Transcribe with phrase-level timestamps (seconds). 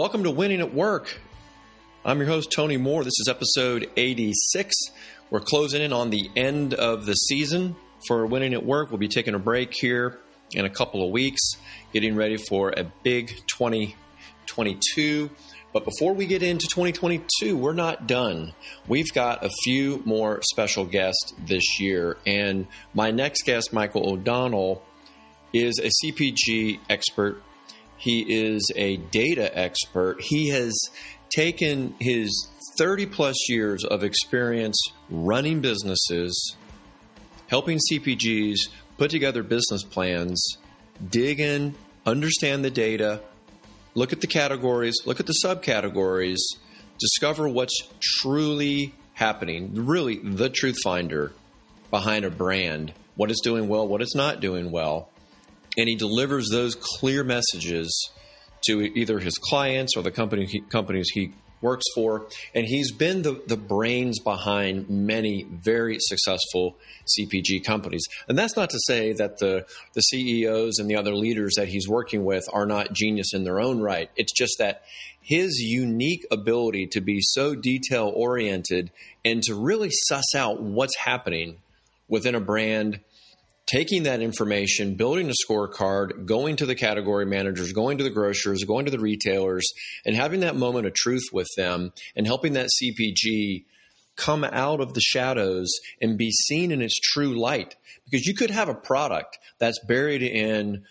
[0.00, 1.20] Welcome to Winning at Work.
[2.06, 3.04] I'm your host, Tony Moore.
[3.04, 4.74] This is episode 86.
[5.28, 7.76] We're closing in on the end of the season
[8.08, 8.88] for Winning at Work.
[8.88, 10.18] We'll be taking a break here
[10.52, 11.42] in a couple of weeks,
[11.92, 15.28] getting ready for a big 2022.
[15.74, 18.54] But before we get into 2022, we're not done.
[18.88, 22.16] We've got a few more special guests this year.
[22.26, 24.82] And my next guest, Michael O'Donnell,
[25.52, 27.42] is a CPG expert.
[28.00, 30.22] He is a data expert.
[30.22, 30.74] He has
[31.28, 36.56] taken his 30 plus years of experience running businesses,
[37.48, 40.56] helping CPGs put together business plans,
[41.10, 41.74] dig in,
[42.06, 43.20] understand the data,
[43.94, 46.38] look at the categories, look at the subcategories,
[46.98, 51.32] discover what's truly happening, really the truth finder
[51.90, 55.09] behind a brand, what is doing well, what is not doing well.
[55.80, 58.10] And he delivers those clear messages
[58.66, 62.26] to either his clients or the company he, companies he works for.
[62.54, 66.76] And he's been the, the brains behind many very successful
[67.18, 68.02] CPG companies.
[68.28, 69.64] And that's not to say that the,
[69.94, 73.58] the CEOs and the other leaders that he's working with are not genius in their
[73.58, 74.10] own right.
[74.16, 74.82] It's just that
[75.22, 78.90] his unique ability to be so detail oriented
[79.24, 81.56] and to really suss out what's happening
[82.06, 83.00] within a brand
[83.70, 88.64] taking that information, building a scorecard, going to the category managers, going to the grocers,
[88.64, 89.68] going to the retailers,
[90.04, 93.64] and having that moment of truth with them and helping that CPG
[94.16, 97.76] come out of the shadows and be seen in its true light.
[98.04, 100.84] Because you could have a product that's buried in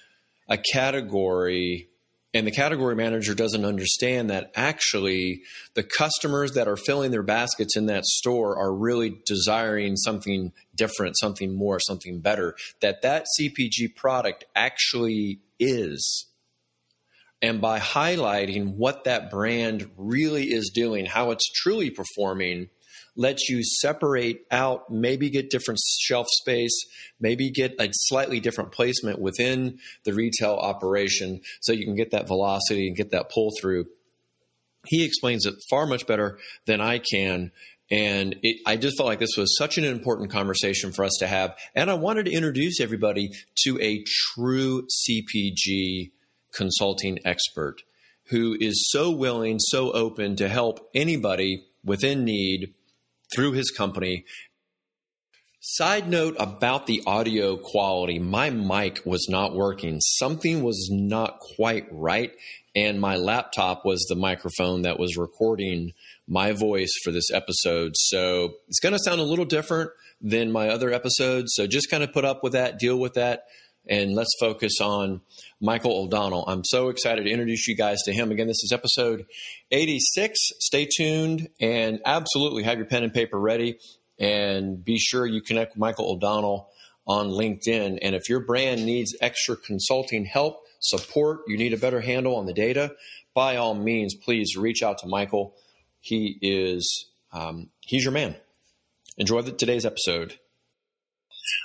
[0.48, 1.90] a category
[2.34, 5.42] and the category manager doesn't understand that actually
[5.74, 11.18] the customers that are filling their baskets in that store are really desiring something different
[11.18, 16.26] something more something better that that cpg product actually is.
[17.42, 22.70] And by highlighting what that brand really is doing how it's truly performing
[23.16, 26.78] lets you separate out, maybe get different shelf space,
[27.20, 32.28] maybe get a slightly different placement within the retail operation so you can get that
[32.28, 33.86] velocity and get that pull through.
[34.86, 37.52] He explains it far much better than I can.
[37.92, 41.28] And it, I just felt like this was such an important conversation for us to
[41.28, 41.58] have.
[41.76, 43.32] And I wanted to introduce everybody
[43.64, 44.04] to a
[44.34, 46.12] true CPG
[46.54, 47.82] consulting expert
[48.30, 52.74] who is so willing, so open to help anybody within need
[53.34, 54.26] through his company.
[55.62, 60.00] Side note about the audio quality my mic was not working.
[60.00, 62.32] Something was not quite right,
[62.76, 65.92] and my laptop was the microphone that was recording
[66.28, 67.92] my voice for this episode.
[67.96, 69.92] So it's going to sound a little different
[70.22, 71.54] than my other episodes.
[71.56, 73.44] So just kind of put up with that, deal with that,
[73.90, 75.22] and let's focus on
[75.60, 76.46] Michael O'Donnell.
[76.48, 78.32] I'm so excited to introduce you guys to him.
[78.32, 79.26] Again, this is episode
[79.72, 80.38] 86.
[80.60, 83.80] Stay tuned and absolutely have your pen and paper ready.
[84.20, 86.70] And be sure you connect with Michael O'Donnell
[87.08, 87.98] on LinkedIn.
[88.02, 92.46] And if your brand needs extra consulting help, support, you need a better handle on
[92.46, 92.94] the data,
[93.34, 95.56] by all means, please reach out to Michael.
[96.00, 98.36] He is um, he's your man.
[99.18, 100.40] Enjoy the, today's episode.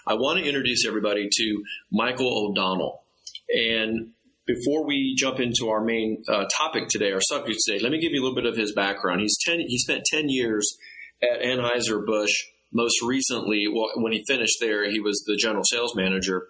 [0.07, 3.03] I want to introduce everybody to Michael O'Donnell.
[3.49, 4.11] And
[4.47, 8.13] before we jump into our main uh, topic today, our subject today, let me give
[8.13, 9.23] you a little bit of his background.
[9.23, 9.61] He's ten.
[9.61, 10.77] He spent ten years
[11.23, 12.33] at Anheuser Busch.
[12.73, 16.49] Most recently, well, when he finished there, he was the general sales manager,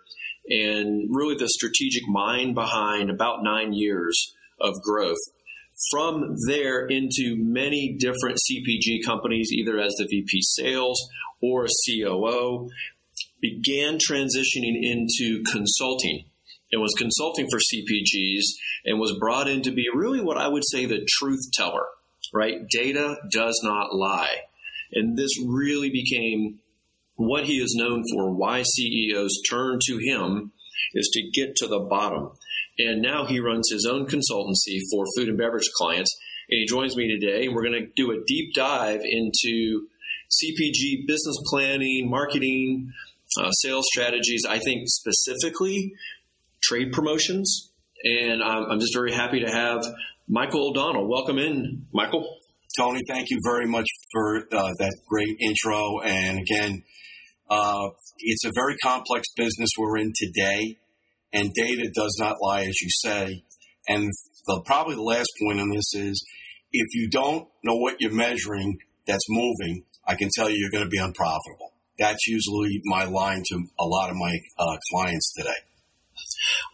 [0.48, 5.18] and really the strategic mind behind about nine years of growth.
[5.90, 10.98] From there into many different CPG companies, either as the VP sales
[11.42, 12.70] or a COO,
[13.44, 16.24] began transitioning into consulting
[16.72, 18.42] and was consulting for CPGs
[18.86, 21.84] and was brought in to be really what I would say the truth teller,
[22.32, 22.66] right?
[22.70, 24.36] Data does not lie.
[24.92, 26.60] And this really became
[27.16, 30.52] what he is known for, why CEOs turn to him
[30.94, 32.30] is to get to the bottom.
[32.78, 36.10] And now he runs his own consultancy for food and beverage clients.
[36.48, 39.86] And he joins me today, and we're going to do a deep dive into
[40.30, 42.92] CPG business planning, marketing,
[43.38, 44.44] uh, sales strategies.
[44.48, 45.94] I think specifically
[46.62, 47.70] trade promotions.
[48.04, 49.84] And I'm, I'm just very happy to have
[50.28, 51.08] Michael O'Donnell.
[51.08, 52.38] Welcome in, Michael.
[52.78, 56.00] Tony, thank you very much for uh, that great intro.
[56.00, 56.82] And again,
[57.48, 60.78] uh, it's a very complex business we're in today,
[61.32, 63.44] and data does not lie, as you say.
[63.86, 64.10] And
[64.46, 66.26] the, probably the last point on this is
[66.72, 70.84] if you don't know what you're measuring that's moving, I can tell you you're going
[70.84, 71.73] to be unprofitable.
[71.98, 75.54] That's usually my line to a lot of my uh, clients today.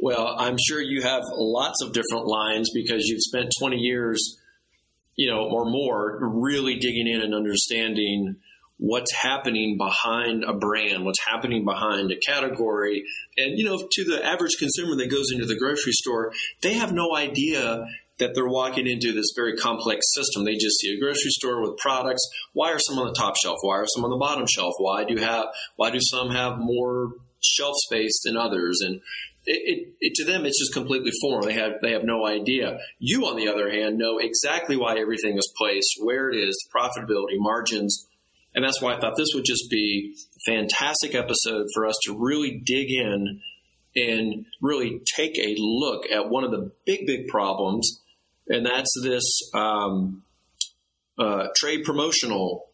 [0.01, 4.39] Well, I'm sure you have lots of different lines because you've spent 20 years,
[5.17, 8.37] you know, or more really digging in and understanding
[8.79, 13.05] what's happening behind a brand, what's happening behind a category.
[13.37, 16.33] And, you know, to the average consumer that goes into the grocery store,
[16.63, 17.85] they have no idea
[18.21, 20.45] that they're walking into this very complex system.
[20.45, 22.23] They just see a grocery store with products.
[22.53, 23.59] Why are some on the top shelf?
[23.63, 24.75] Why are some on the bottom shelf?
[24.79, 25.47] Why do have
[25.77, 28.81] why do some have more shelf space than others?
[28.85, 29.01] And
[29.47, 31.47] it, it, it, to them, it's just completely foreign.
[31.47, 32.79] They have they have no idea.
[32.99, 37.37] You, on the other hand, know exactly why everything is placed, where it is, profitability,
[37.39, 38.07] margins,
[38.55, 42.17] and that's why I thought this would just be a fantastic episode for us to
[42.19, 43.41] really dig in
[43.97, 48.01] and really take a look at one of the big, big problems,
[48.51, 49.25] and that's this
[49.55, 50.25] um,
[51.19, 52.67] uh, trade promotional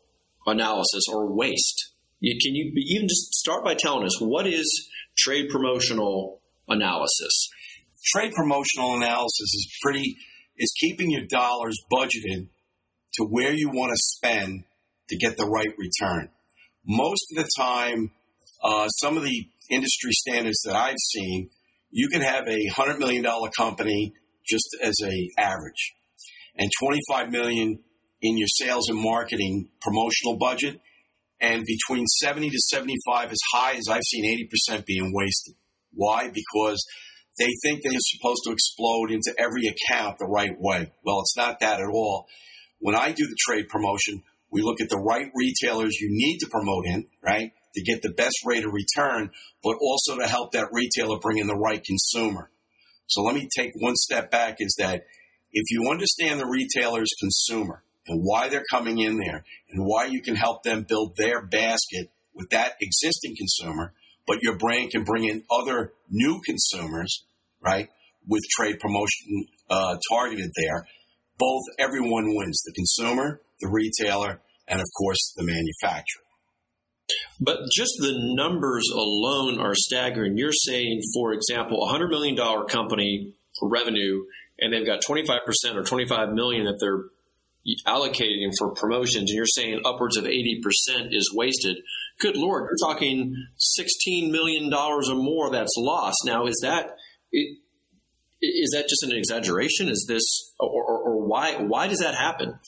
[0.46, 1.92] analysis or waste.
[2.18, 4.88] You, can you even just start by telling us what is
[5.18, 7.50] trade promotional analysis?
[8.06, 10.16] Trade promotional analysis is pretty
[10.56, 12.48] is keeping your dollars budgeted
[13.14, 14.64] to where you want to spend
[15.10, 16.30] to get the right return.
[16.86, 18.10] Most of the time,
[18.64, 21.50] uh, some of the industry standards that I've seen,
[21.90, 24.14] you can have a hundred million dollar company
[24.46, 25.94] just as a average,
[26.56, 27.80] and twenty five million
[28.22, 30.80] in your sales and marketing promotional budget,
[31.40, 35.54] and between seventy to seventy five, as high as I've seen eighty percent being wasted.
[35.92, 36.30] Why?
[36.32, 36.84] Because
[37.38, 40.92] they think they're supposed to explode into every account the right way.
[41.04, 42.26] Well, it's not that at all.
[42.78, 46.48] When I do the trade promotion, we look at the right retailers you need to
[46.48, 47.52] promote in, right?
[47.74, 49.30] To get the best rate of return,
[49.62, 52.50] but also to help that retailer bring in the right consumer.
[53.06, 55.06] So let me take one step back is that
[55.52, 60.20] if you understand the retailer's consumer and why they're coming in there and why you
[60.22, 63.94] can help them build their basket with that existing consumer,
[64.26, 67.24] but your brand can bring in other new consumers,
[67.60, 67.88] right?
[68.26, 70.86] With trade promotion uh, targeted there,
[71.38, 76.25] both everyone wins the consumer, the retailer, and of course the manufacturer.
[77.40, 80.36] But just the numbers alone are staggering.
[80.36, 82.36] You're saying, for example, a $100 million
[82.66, 84.24] company revenue,
[84.58, 85.38] and they've got 25%
[85.74, 87.04] or 25 million that they're
[87.86, 90.60] allocating for promotions, and you're saying upwards of 80%
[91.10, 91.78] is wasted.
[92.18, 93.34] Good Lord, you're talking
[93.78, 96.18] $16 million or more that's lost.
[96.24, 96.96] Now, is that.
[98.42, 99.88] Is that just an exaggeration?
[99.88, 100.22] Is this,
[100.60, 101.54] or, or, or why?
[101.54, 102.58] Why does that happen?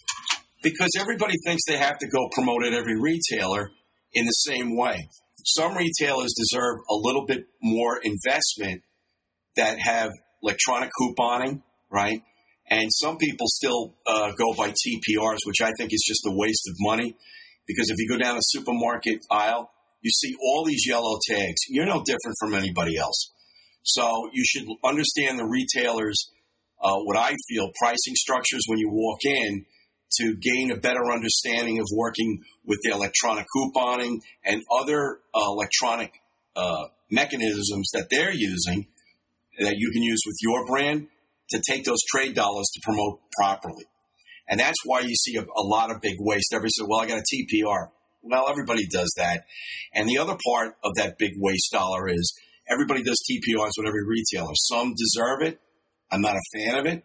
[0.63, 3.71] because everybody thinks they have to go promote at every retailer
[4.13, 5.09] in the same way.
[5.45, 8.83] Some retailers deserve a little bit more investment
[9.57, 10.13] that have
[10.43, 12.23] electronic couponing, right?
[12.71, 16.69] And some people still uh, go by TPRs, which I think is just a waste
[16.69, 17.17] of money.
[17.67, 19.71] Because if you go down a supermarket aisle,
[20.03, 21.61] you see all these yellow tags.
[21.69, 23.33] You're no different from anybody else.
[23.83, 26.31] So you should understand the retailers,
[26.83, 29.65] uh, what I feel, pricing structures when you walk in
[30.17, 36.13] to gain a better understanding of working with the electronic couponing and other uh, electronic
[36.57, 38.87] uh, mechanisms that they're using
[39.59, 41.09] that you can use with your brand
[41.51, 43.85] to take those trade dollars to promote properly.
[44.49, 46.53] And that's why you see a, a lot of big waste.
[46.53, 47.89] Everybody says, well, I got a TPR.
[48.23, 49.45] Well, everybody does that.
[49.95, 52.33] And the other part of that big waste dollar is
[52.69, 54.53] everybody does TPRs with every retailer.
[54.55, 55.61] Some deserve it.
[56.11, 57.05] I'm not a fan of it.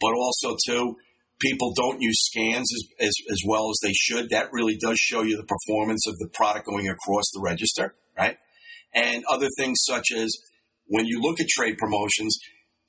[0.00, 0.96] But also, too,
[1.40, 4.30] people don't use scans as, as, as, well as they should.
[4.30, 8.36] That really does show you the performance of the product going across the register, right?
[8.94, 10.32] And other things such as
[10.86, 12.38] when you look at trade promotions,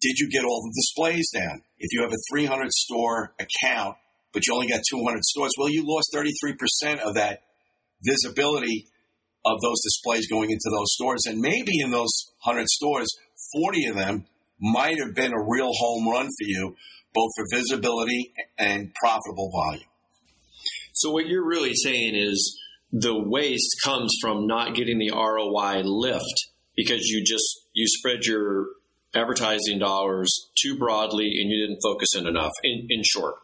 [0.01, 1.61] did you get all the displays down?
[1.79, 3.97] If you have a 300 store account,
[4.33, 7.41] but you only got 200 stores, well, you lost 33% of that
[8.03, 8.87] visibility
[9.45, 11.25] of those displays going into those stores.
[11.25, 12.11] And maybe in those
[12.43, 13.07] 100 stores,
[13.53, 14.25] 40 of them
[14.59, 16.75] might have been a real home run for you,
[17.17, 19.89] both for visibility and profitable volume.
[20.93, 22.59] So, what you're really saying is
[22.91, 28.67] the waste comes from not getting the ROI lift because you just you spread your
[29.15, 32.51] advertising dollars too broadly and you didn't focus in enough.
[32.63, 33.35] In, in short,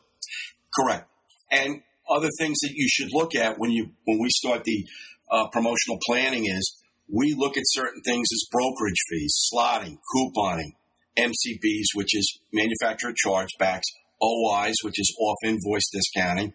[0.75, 1.09] correct.
[1.51, 4.85] And other things that you should look at when you when we start the
[5.31, 6.77] uh, promotional planning is
[7.11, 10.73] we look at certain things as brokerage fees, slotting, couponing,
[11.17, 13.83] MCBs, which is manufacturer chargebacks,
[14.21, 16.53] OIs, which is off invoice discounting.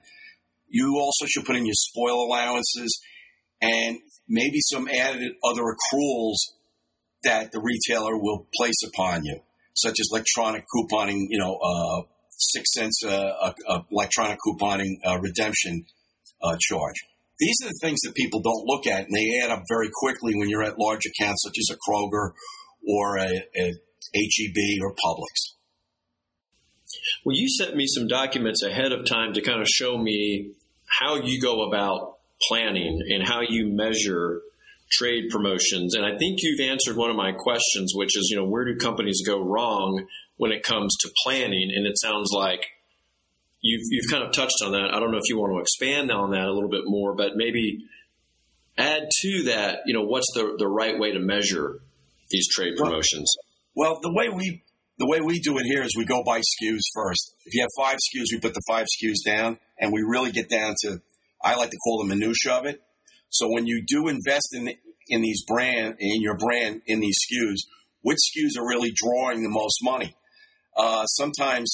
[0.69, 3.01] You also should put in your spoil allowances
[3.61, 3.99] and
[4.29, 6.37] maybe some added other accruals
[7.25, 9.41] that the retailer will place upon you,
[9.75, 15.85] such as electronic couponing, you know, uh, six cents uh, uh, electronic couponing uh, redemption
[16.43, 16.95] uh, charge.
[17.39, 20.35] These are the things that people don't look at, and they add up very quickly
[20.37, 22.33] when you're at large accounts such as a Kroger
[22.87, 23.75] or a, a
[24.15, 25.55] HEB or Publix.
[27.25, 30.53] Well, you sent me some documents ahead of time to kind of show me
[30.87, 32.17] how you go about
[32.49, 34.41] planning and how you measure
[34.91, 35.95] trade promotions.
[35.95, 38.77] And I think you've answered one of my questions, which is, you know, where do
[38.77, 41.71] companies go wrong when it comes to planning?
[41.75, 42.67] And it sounds like
[43.61, 44.95] you've, you've kind of touched on that.
[44.95, 47.37] I don't know if you want to expand on that a little bit more, but
[47.37, 47.85] maybe
[48.79, 51.81] add to that, you know, what's the, the right way to measure
[52.31, 53.35] these trade promotions?
[53.37, 54.63] Well, well, the way we
[54.99, 57.35] the way we do it here is we go by SKUs first.
[57.45, 60.49] If you have five SKUs, we put the five SKUs down, and we really get
[60.49, 61.01] down to
[61.43, 62.83] I like to call the minutia of it.
[63.31, 64.75] So when you do invest in
[65.09, 67.61] in these brand in your brand in these SKUs,
[68.03, 70.15] which SKUs are really drawing the most money?
[70.77, 71.71] Uh, sometimes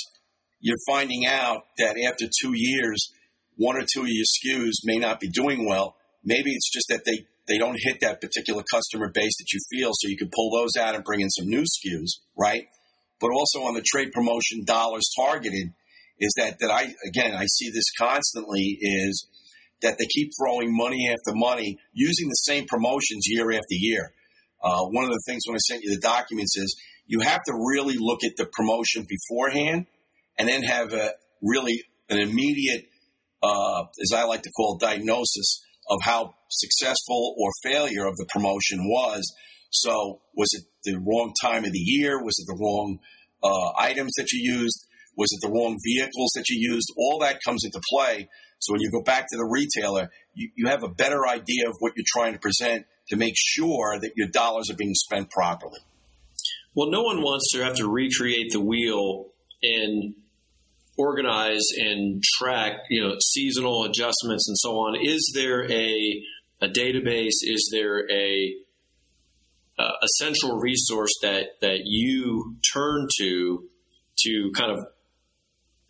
[0.60, 3.10] you're finding out that after two years,
[3.56, 5.96] one or two of your SKUs may not be doing well.
[6.24, 9.90] Maybe it's just that they they don't hit that particular customer base that you feel,
[9.92, 12.68] so you can pull those out and bring in some new SKUs, right?
[13.20, 15.72] But also on the trade promotion dollars targeted
[16.18, 19.26] is that that I again I see this constantly is
[19.82, 24.12] that they keep throwing money after money using the same promotions year after year.
[24.62, 26.74] Uh, one of the things when I sent you the documents is
[27.06, 29.86] you have to really look at the promotion beforehand
[30.38, 32.86] and then have a really an immediate,
[33.42, 38.26] uh, as I like to call it, diagnosis of how successful or failure of the
[38.26, 39.32] promotion was.
[39.70, 42.22] So, was it the wrong time of the year?
[42.22, 42.98] Was it the wrong
[43.42, 44.86] uh, items that you used?
[45.16, 46.92] Was it the wrong vehicles that you used?
[46.96, 48.28] All that comes into play.
[48.58, 51.76] So when you go back to the retailer, you, you have a better idea of
[51.80, 55.80] what you're trying to present to make sure that your dollars are being spent properly.
[56.74, 59.26] Well, no one wants to have to recreate the wheel
[59.62, 60.14] and
[60.96, 64.96] organize and track, you know, seasonal adjustments and so on.
[65.00, 66.22] Is there a
[66.60, 67.42] a database?
[67.42, 68.54] Is there a
[69.76, 73.68] a central resource that that you turn to
[74.18, 74.86] to kind of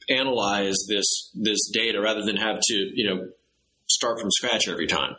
[0.09, 3.29] analyze this this data rather than have to you know
[3.87, 5.17] start from scratch every time?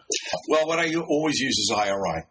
[0.50, 2.24] Well, what I always use is IRI,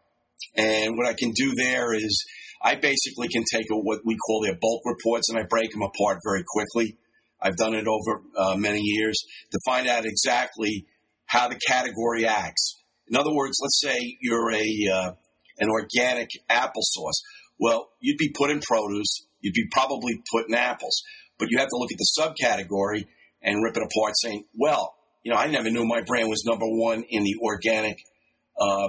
[0.56, 2.24] and what I can do there is
[2.62, 5.82] I basically can take a, what we call their bulk reports and I break them
[5.82, 6.96] apart very quickly.
[7.40, 9.16] I've done it over uh, many years
[9.52, 10.86] to find out exactly
[11.26, 12.82] how the category acts.
[13.08, 15.12] In other words, let's say you're a uh,
[15.58, 17.20] an organic applesauce.
[17.58, 21.02] Well, you'd be putting produce, you'd be probably putting apples.
[21.38, 23.06] But you have to look at the subcategory
[23.42, 26.66] and rip it apart saying, well, you know, I never knew my brand was number
[26.66, 27.98] one in the organic
[28.60, 28.88] uh,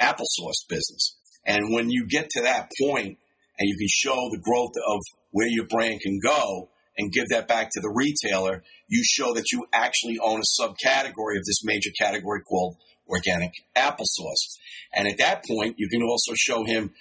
[0.00, 1.16] applesauce business.
[1.46, 3.18] And when you get to that point
[3.58, 7.48] and you can show the growth of where your brand can go and give that
[7.48, 11.90] back to the retailer, you show that you actually own a subcategory of this major
[11.98, 12.76] category called
[13.08, 14.58] organic applesauce.
[14.94, 16.92] And at that point, you can also show him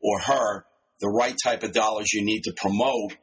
[0.00, 0.64] or her
[1.00, 3.16] the right type of dollars you need to promote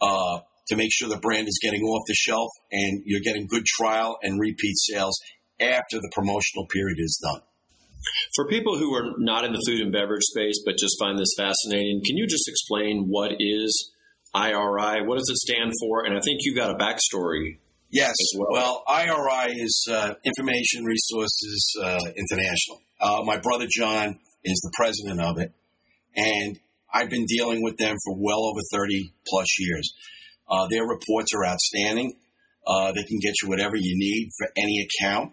[0.00, 3.64] uh, to make sure the brand is getting off the shelf and you're getting good
[3.64, 5.18] trial and repeat sales
[5.60, 7.40] after the promotional period is done.
[8.34, 11.34] For people who are not in the food and beverage space but just find this
[11.36, 13.91] fascinating, can you just explain what is
[14.34, 15.06] IRI?
[15.06, 16.04] What does it stand for?
[16.04, 17.58] And I think you've got a backstory.
[17.90, 18.14] Yes.
[18.36, 18.48] Well.
[18.50, 18.84] well.
[18.88, 22.80] IRI is uh, Information Resources uh, International.
[23.00, 25.52] Uh, my brother John is the president of it.
[26.16, 26.58] And
[26.92, 29.92] I've been dealing with them for well over 30 plus years.
[30.48, 32.16] Uh, their reports are outstanding.
[32.66, 35.32] Uh, they can get you whatever you need for any account.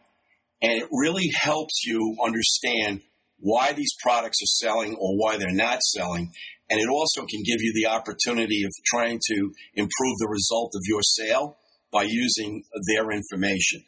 [0.62, 3.01] And it really helps you understand
[3.39, 6.34] why these products are selling or why they're not selling.
[6.70, 10.82] And it also can give you the opportunity of trying to improve the result of
[10.86, 11.58] your sale
[11.92, 13.84] by using their information.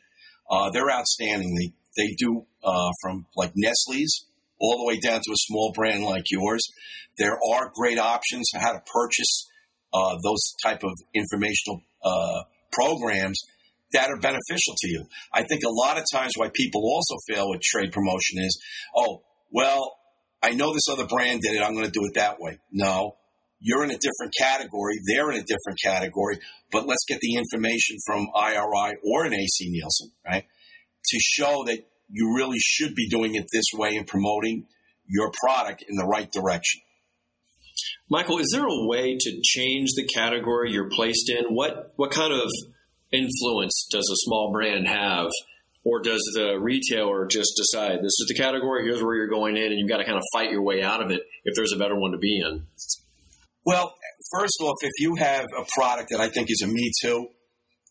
[0.50, 1.56] Uh, they're outstanding.
[1.56, 4.26] They, they do uh, from like Nestle's
[4.60, 6.62] all the way down to a small brand like yours.
[7.18, 9.48] There are great options for how to purchase
[9.94, 13.40] uh, those type of informational uh, programs
[13.94, 15.06] that are beneficial to you.
[15.34, 18.58] I think a lot of times why people also fail with trade promotion is,
[18.96, 19.22] oh,
[19.52, 19.98] well,
[20.44, 21.62] I know this other brand did it.
[21.62, 22.60] I'm going to do it that way.
[22.72, 23.16] No,
[23.60, 24.96] you're in a different category.
[25.08, 26.40] They're in a different category.
[26.72, 30.46] But let's get the information from IRI or an AC Nielsen, right?
[31.06, 34.66] To show that you really should be doing it this way and promoting
[35.08, 36.82] your product in the right direction.
[38.10, 41.54] Michael, is there a way to change the category you're placed in?
[41.54, 42.50] What what kind of
[43.12, 45.30] influence does a small brand have?
[45.84, 49.72] Or does the retailer just decide this is the category, here's where you're going in,
[49.72, 51.78] and you've got to kind of fight your way out of it if there's a
[51.78, 52.68] better one to be in?
[53.66, 53.96] Well,
[54.32, 57.30] first off, if you have a product that I think is a me too,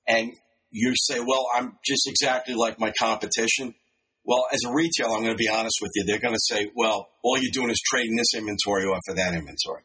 [0.07, 0.33] and
[0.71, 3.75] you say, well, I'm just exactly like my competition,
[4.25, 6.05] Well, as a retailer, I'm going to be honest with you.
[6.05, 9.35] They're going to say, well, all you're doing is trading this inventory off of that
[9.35, 9.83] inventory.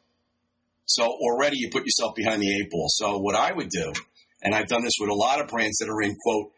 [0.86, 2.88] So already you put yourself behind the eight ball.
[2.90, 3.94] So what I would do,
[4.44, 6.52] and I've done this with a lot of brands that are in quote,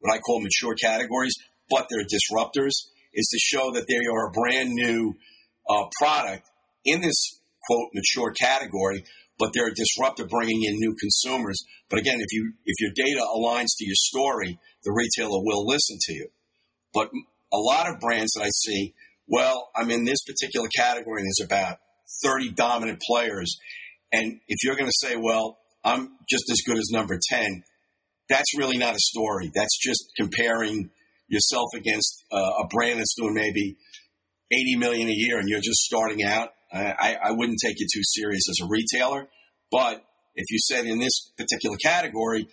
[0.00, 1.34] what I call mature categories,
[1.70, 2.72] but they're disruptors,
[3.14, 5.14] is to show that they are a brand new
[5.68, 6.48] uh, product
[6.84, 9.04] in this quote mature category,
[9.38, 11.62] but they're a disruptor bringing in new consumers.
[11.88, 15.98] But again, if you if your data aligns to your story, the retailer will listen
[16.00, 16.28] to you.
[16.92, 17.10] But
[17.52, 18.94] a lot of brands that I see,
[19.26, 21.78] well, I'm in this particular category and there's about
[22.24, 23.56] 30 dominant players.
[24.12, 27.62] And if you're going to say, well, I'm just as good as number 10,
[28.30, 29.50] that's really not a story.
[29.54, 30.90] That's just comparing
[31.28, 33.76] yourself against uh, a brand that's doing maybe
[34.50, 36.50] 80 million a year and you're just starting out.
[36.72, 39.28] I, I wouldn't take you too serious as a retailer.
[39.72, 40.04] But
[40.36, 42.46] if you said in this particular category,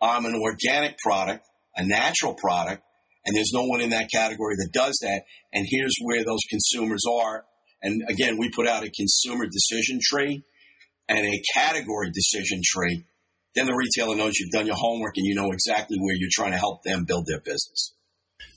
[0.00, 2.82] I'm an organic product, a natural product,
[3.26, 5.22] and there's no one in that category that does that,
[5.52, 7.44] and here's where those consumers are.
[7.82, 10.44] And again, we put out a consumer decision tree
[11.08, 13.04] and a category decision tree.
[13.54, 16.52] Then the retailer knows you've done your homework and you know exactly where you're trying
[16.52, 17.94] to help them build their business.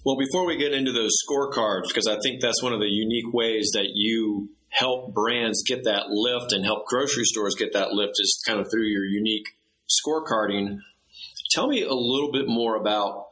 [0.03, 3.33] Well, before we get into those scorecards, because I think that's one of the unique
[3.33, 8.13] ways that you help brands get that lift and help grocery stores get that lift
[8.19, 9.45] is kind of through your unique
[9.89, 10.79] scorecarding.
[11.51, 13.27] Tell me a little bit more about,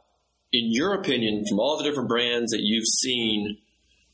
[0.52, 3.58] in your opinion, from all the different brands that you've seen,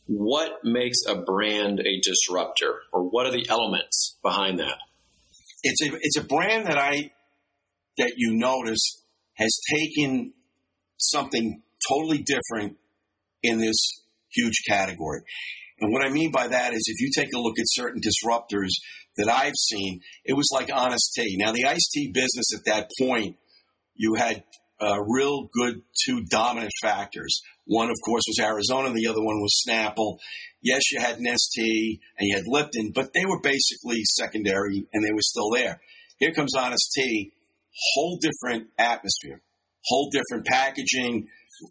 [0.07, 4.77] what makes a brand a disruptor or what are the elements behind that?
[5.63, 7.13] It's a, it's a brand that I,
[7.99, 9.03] that you notice
[9.35, 10.33] has taken
[10.99, 12.77] something totally different
[13.43, 13.77] in this
[14.33, 15.23] huge category.
[15.81, 18.71] And what I mean by that is if you take a look at certain disruptors
[19.17, 21.37] that I've seen, it was like Honest Tea.
[21.39, 23.37] Now, the iced tea business at that point,
[23.95, 24.45] you had
[24.81, 27.41] uh, real good two dominant factors.
[27.67, 28.93] One, of course, was Arizona.
[28.93, 30.19] The other one was Snapple.
[30.63, 35.13] Yes, you had Nestea and you had Lipton, but they were basically secondary and they
[35.13, 35.81] were still there.
[36.19, 37.33] Here comes Honest Tea,
[37.95, 39.41] whole different atmosphere,
[39.85, 41.29] whole different packaging,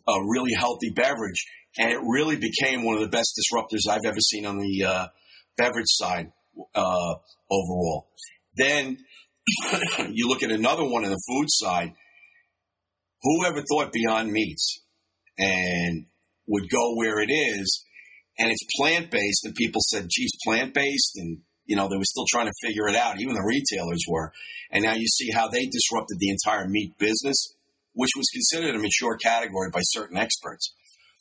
[0.07, 1.45] a really healthy beverage,
[1.77, 5.07] and it really became one of the best disruptors I've ever seen on the uh,
[5.57, 6.31] beverage side
[6.75, 7.15] uh,
[7.49, 8.07] overall.
[8.57, 8.97] Then
[10.11, 11.93] you look at another one on the food side.
[13.21, 14.81] Whoever thought Beyond Meats
[15.37, 16.05] and
[16.47, 17.83] would go where it is,
[18.37, 22.05] and it's plant based, and people said, "Geez, plant based," and you know they were
[22.05, 23.19] still trying to figure it out.
[23.19, 24.31] Even the retailers were,
[24.71, 27.53] and now you see how they disrupted the entire meat business
[27.93, 30.73] which was considered a mature category by certain experts.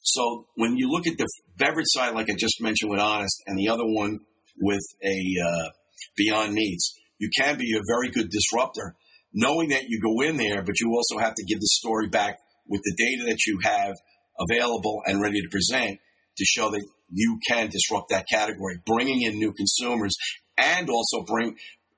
[0.02, 3.58] So when you look at the beverage side, like I just mentioned with Honest, and
[3.58, 4.20] the other one
[4.60, 5.68] with a uh,
[6.16, 8.94] Beyond Meats, you can be a very good disruptor,
[9.32, 12.38] knowing that you go in there, but you also have to give the story back
[12.66, 13.96] with the data that you have
[14.38, 15.98] available and ready to present
[16.40, 20.16] to show that you can disrupt that category, bringing in new consumers
[20.56, 21.56] and also bring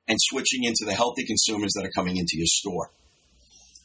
[0.08, 2.90] and switching into the healthy consumers that are coming into your store.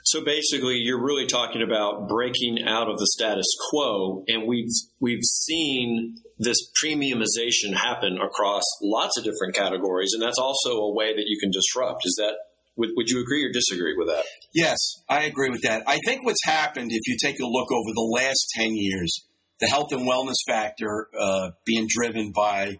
[0.04, 5.24] So basically, you're really talking about breaking out of the status quo, and we've we've
[5.24, 11.26] seen this premiumization happen across lots of different categories, and that's also a way that
[11.28, 12.02] you can disrupt.
[12.06, 12.36] Is that
[12.78, 14.24] would, would you agree or disagree with that?
[14.54, 14.78] Yes,
[15.10, 15.84] I agree with that.
[15.86, 19.26] I think what's happened, if you take a look over the last ten years,
[19.60, 22.78] the health and wellness factor uh, being driven by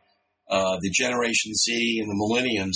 [0.50, 2.76] uh, the Generation Z and the Millennials,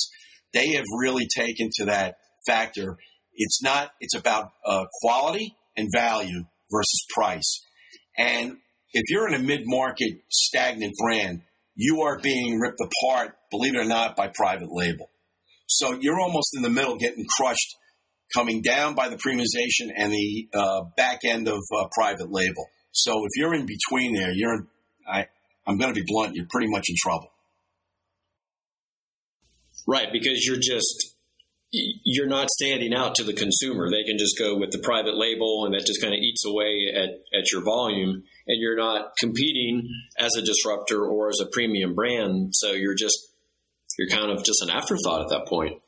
[0.53, 2.97] they have really taken to that factor
[3.33, 7.65] it's not, it's about uh, quality and value versus price.
[8.17, 8.57] And
[8.93, 11.41] if you're in a mid market stagnant brand,
[11.75, 15.09] you are being ripped apart, believe it or not, by private label.
[15.67, 17.77] So you're almost in the middle getting crushed,
[18.33, 22.67] coming down by the premiumization and the uh, back end of uh, private label.
[22.91, 24.67] So if you're in between there, you're in,
[25.07, 25.27] I,
[25.65, 27.31] I'm going to be blunt, you're pretty much in trouble.
[29.87, 31.15] Right, because you're just
[31.71, 33.89] you're not standing out to the consumer.
[33.89, 36.91] They can just go with the private label and that just kind of eats away
[36.93, 39.87] at, at your volume and you're not competing
[40.19, 42.49] as a disruptor or as a premium brand.
[42.53, 43.17] So you're just,
[43.97, 45.81] you're kind of just an afterthought at that point.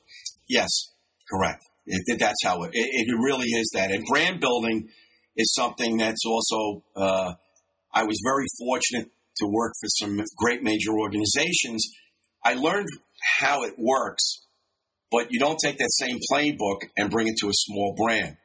[0.47, 0.69] Yes,
[1.29, 1.65] correct.
[1.85, 3.91] It, that's how it, it, it, really is that.
[3.91, 4.87] And brand building
[5.35, 7.33] is something that's also, uh,
[7.93, 11.87] I was very fortunate to work for some great major organizations.
[12.43, 12.87] I learned
[13.39, 14.43] how it works
[15.13, 18.35] but you don't take that same playbook and bring it to a small brand.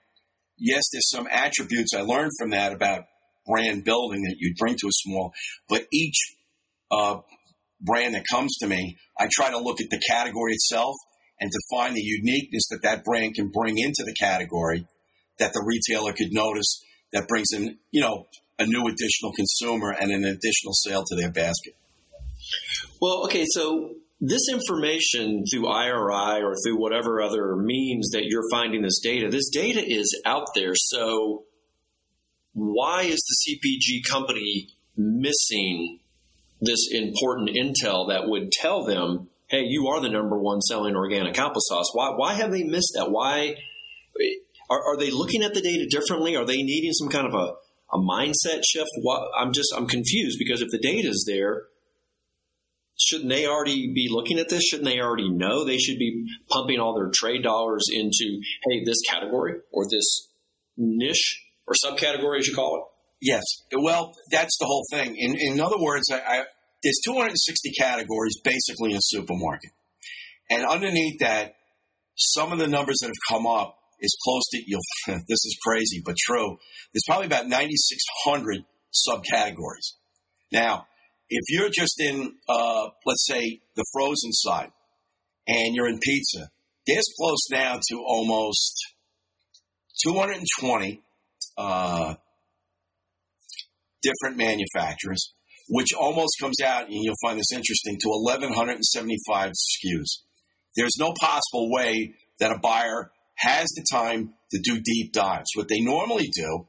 [0.59, 3.05] Yes, there's some attributes I learned from that about
[3.47, 5.33] brand building that you bring to a small,
[5.69, 6.37] but each
[6.91, 7.21] uh,
[7.81, 10.95] brand that comes to me, I try to look at the category itself
[11.41, 14.87] and to find the uniqueness that that brand can bring into the category
[15.39, 18.27] that the retailer could notice that brings in, you know,
[18.59, 21.75] a new additional consumer and an additional sale to their basket.
[23.01, 28.83] Well, okay, so this information through IRI or through whatever other means that you're finding
[28.83, 30.73] this data, this data is out there.
[30.75, 31.45] So
[32.53, 36.01] why is the CPG company missing
[36.61, 41.35] this important intel that would tell them, hey, you are the number one selling organic
[41.35, 41.85] applesauce?
[41.93, 43.11] Why, why have they missed that?
[43.11, 43.55] Why
[44.71, 46.37] are, are they looking at the data differently?
[46.37, 47.55] Are they needing some kind of a,
[47.93, 48.91] a mindset shift?
[49.03, 51.65] What, I'm just I'm confused because if the data is there,
[52.99, 54.65] shouldn't they already be looking at this?
[54.65, 55.65] Shouldn't they already know?
[55.65, 60.29] They should be pumping all their trade dollars into, hey, this category or this
[60.77, 62.83] niche or subcategory, as you call it.
[63.21, 63.43] Yes.
[63.73, 65.17] Well, that's the whole thing.
[65.17, 66.45] In, in other words, I, I,
[66.83, 69.73] there's 260 categories basically in a supermarket.
[70.51, 71.57] And underneath that,
[72.17, 76.03] some of the numbers that have come up is close to, you'll, this is crazy,
[76.05, 76.59] but true.
[76.93, 78.65] There's probably about 9,600
[79.09, 79.95] subcategories.
[80.53, 80.87] Now,
[81.29, 84.71] if you're just in, uh, let's say, the frozen side
[85.47, 86.51] and you're in pizza,
[86.87, 88.95] there's close now to almost
[90.03, 91.03] 220
[91.59, 92.15] uh,
[94.03, 95.35] different manufacturers,
[95.69, 100.23] which almost comes out, and you'll find this interesting, to 1,175 SKUs.
[100.77, 105.51] There's no possible way that a buyer has the time to do deep dives.
[105.55, 106.67] What they normally do,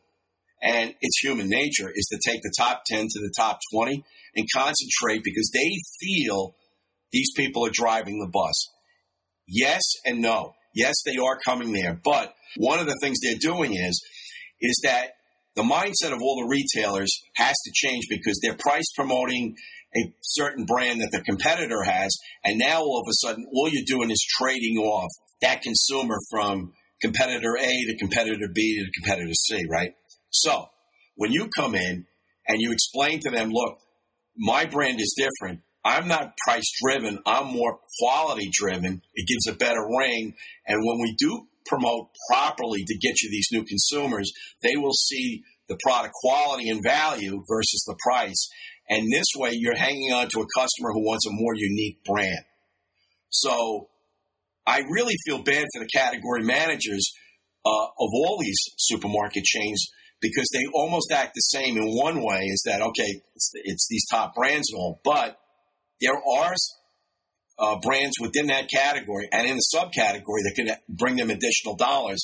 [0.62, 4.04] and it's human nature, is to take the top 10 to the top 20
[4.36, 6.56] and concentrate because they feel
[7.12, 8.70] these people are driving the bus.
[9.48, 10.56] Yes and no.
[10.76, 12.00] Yes, they are coming there.
[12.04, 14.00] But one of the things they're doing is,
[14.62, 15.14] is that
[15.56, 19.56] the mindset of all the retailers has to change because they're price promoting
[19.96, 22.16] a certain brand that the competitor has.
[22.44, 25.10] And now all of a sudden, all you're doing is trading off
[25.42, 29.96] that consumer from competitor A to competitor B to competitor C, right?
[30.30, 30.68] So
[31.16, 32.06] when you come in
[32.48, 33.80] and you explain to them, look,
[34.38, 35.62] my brand is different.
[35.84, 37.20] I'm not price driven.
[37.26, 39.02] I'm more quality driven.
[39.14, 40.34] It gives a better ring.
[40.68, 45.44] And when we do promote properly to get you these new consumers, they will see
[45.68, 48.50] the product quality and value versus the price.
[48.90, 52.44] And this way, you're hanging on to a customer who wants a more unique brand.
[53.30, 53.90] So
[54.70, 57.12] I really feel bad for the category managers
[57.66, 59.88] uh, of all these supermarket chains
[60.22, 64.06] because they almost act the same in one way is that, okay, it's, it's these
[64.12, 65.40] top brands and all, but
[66.02, 66.54] there are
[67.58, 72.24] uh, brands within that category and in the subcategory that can bring them additional dollars,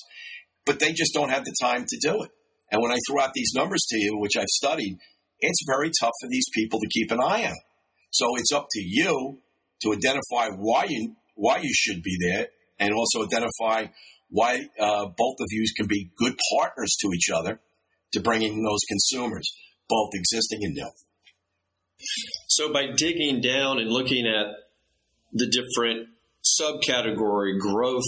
[0.68, 2.30] but they just don't have the time to do it.
[2.72, 4.98] And when I throw out these numbers to you, which I've studied,
[5.40, 7.56] it's very tough for these people to keep an eye on.
[8.12, 9.40] So it's up to you
[9.82, 12.48] to identify why you why you should be there,
[12.80, 13.88] and also identify
[14.30, 17.60] why uh, both of you can be good partners to each other
[18.14, 19.48] to bringing those consumers,
[19.88, 20.90] both existing and new.
[22.48, 24.48] So, by digging down and looking at
[25.32, 26.10] the different
[26.60, 28.04] subcategory growth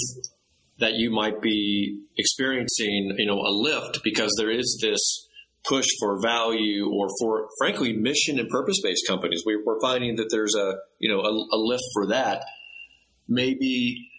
[0.79, 5.27] that you might be experiencing, you know, a lift because there is this
[5.67, 9.43] push for value or for, frankly, mission and purpose based companies.
[9.45, 12.43] We, are finding that there's a, you know, a, a lift for that.
[13.27, 14.09] Maybe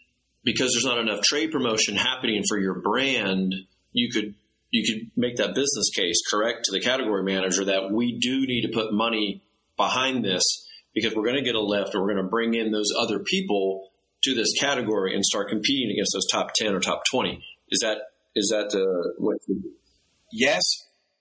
[0.44, 3.54] because there's not enough trade promotion happening for your brand,
[3.92, 4.34] you could
[4.70, 8.62] you could make that business case correct to the category manager that we do need
[8.62, 9.42] to put money
[9.78, 10.42] behind this
[10.94, 13.18] because we're going to get a lift or we're going to bring in those other
[13.18, 13.88] people
[14.24, 17.98] to this category and start competing against those top 10 or top 20 is that
[18.34, 19.38] is that uh, what?
[20.30, 20.62] Yes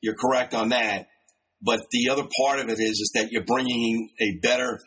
[0.02, 1.08] you're correct on that.
[1.62, 4.80] But the other part of it is is that you're bringing a better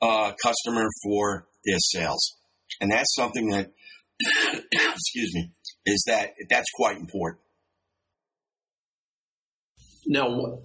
[0.00, 2.36] uh, customer for their sales
[2.80, 3.70] and that's something that
[4.72, 5.50] excuse me
[5.84, 7.42] is that that's quite important
[10.06, 10.58] now,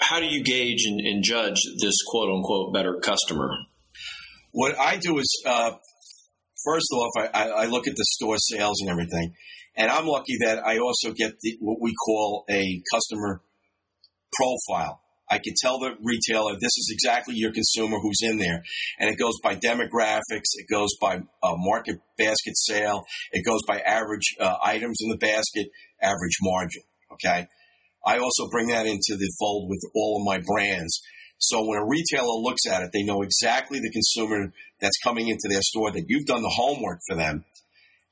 [0.00, 3.50] how do you gauge and, and judge this quote unquote better customer?
[4.52, 5.72] What I do is, uh,
[6.64, 9.34] first off, I, I, look at the store sales and everything.
[9.76, 13.42] And I'm lucky that I also get the, what we call a customer
[14.32, 15.00] profile.
[15.30, 18.62] I can tell the retailer this is exactly your consumer who's in there,
[18.98, 23.78] and it goes by demographics, it goes by uh, market basket sale, it goes by
[23.78, 25.68] average uh, items in the basket,
[26.02, 26.82] average margin.
[27.12, 27.46] Okay,
[28.04, 31.00] I also bring that into the fold with all of my brands.
[31.38, 35.48] So when a retailer looks at it, they know exactly the consumer that's coming into
[35.48, 37.44] their store, that you've done the homework for them.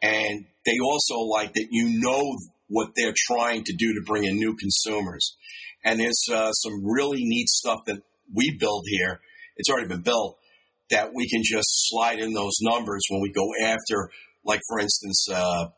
[0.00, 2.22] And they also like that you know
[2.68, 5.37] what they're trying to do to bring in new consumers.
[5.85, 8.02] And there's uh, some really neat stuff that
[8.35, 9.20] we build here.
[9.57, 10.38] It's already been built
[10.90, 14.11] that we can just slide in those numbers when we go after,
[14.44, 15.68] like for instance, uh,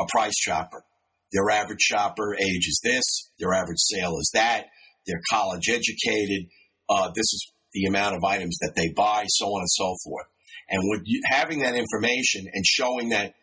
[0.00, 0.84] a price shopper.
[1.32, 3.30] Their average shopper age is this.
[3.38, 4.66] Their average sale is that.
[5.06, 6.46] they're college educated.
[6.88, 10.26] Uh, this is the amount of items that they buy, so on and so forth.
[10.68, 13.34] And with you, having that information and showing that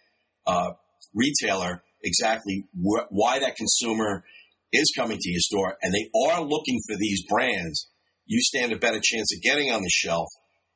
[0.45, 0.71] uh,
[1.13, 4.23] retailer exactly wh- why that consumer
[4.71, 7.87] is coming to your store and they are looking for these brands,
[8.25, 10.27] you stand a better chance of getting on the shelf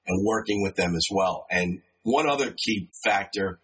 [0.08, 1.46] and working with them as well.
[1.50, 3.60] And one other key factor,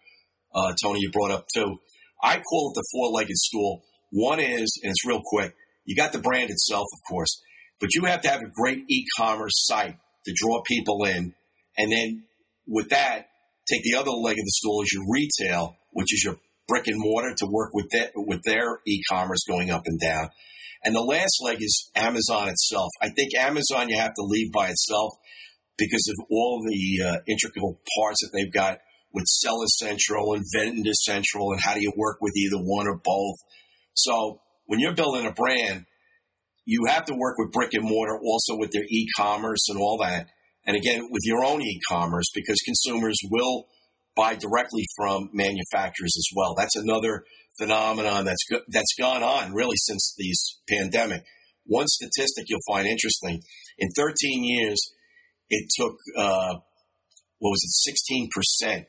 [0.54, 1.80] uh, Tony, you brought up too.
[2.22, 3.82] I call it the four-legged stool.
[4.10, 7.42] One is, and it's real quick, you got the brand itself, of course,
[7.80, 9.96] but you have to have a great e-commerce site
[10.26, 11.34] to draw people in.
[11.76, 12.24] And then
[12.66, 13.28] with that,
[13.68, 16.36] take the other leg of the stool is your retail, which is your
[16.70, 20.30] brick and mortar to work with that, with their e-commerce going up and down.
[20.84, 22.90] And the last leg is Amazon itself.
[23.02, 25.12] I think Amazon you have to leave by itself
[25.76, 27.62] because of all the uh, intricate
[27.98, 28.78] parts that they've got
[29.12, 33.00] with Seller Central and Vendor Central and how do you work with either one or
[33.02, 33.36] both.
[33.94, 35.86] So when you're building a brand,
[36.64, 40.28] you have to work with brick and mortar also with their e-commerce and all that.
[40.64, 43.66] And again, with your own e-commerce because consumers will
[44.16, 46.54] buy directly from manufacturers as well.
[46.56, 47.24] That's another
[47.58, 51.22] phenomenon that's go- that's gone on really since this pandemic.
[51.66, 53.42] One statistic you'll find interesting:
[53.78, 54.80] in 13 years,
[55.48, 56.54] it took uh,
[57.38, 58.86] what was it, 16 percent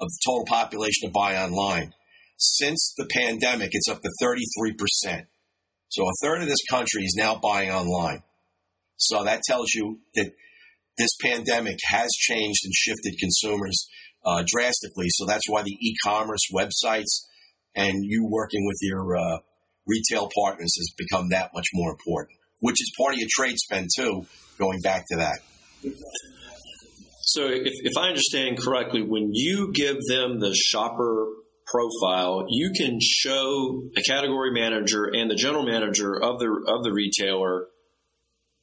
[0.00, 1.92] of the total population to buy online.
[2.38, 5.26] Since the pandemic, it's up to 33 percent.
[5.88, 8.22] So a third of this country is now buying online.
[8.96, 10.32] So that tells you that
[10.98, 13.86] this pandemic has changed and shifted consumers
[14.26, 15.06] uh, drastically.
[15.08, 17.24] So that's why the e-commerce websites
[17.74, 19.38] and you working with your uh,
[19.86, 23.88] retail partners has become that much more important, which is part of your trade spend
[23.96, 24.26] too.
[24.58, 25.40] Going back to that.
[27.20, 31.28] So, if, if I understand correctly, when you give them the shopper
[31.66, 36.92] profile, you can show a category manager and the general manager of the of the
[36.92, 37.66] retailer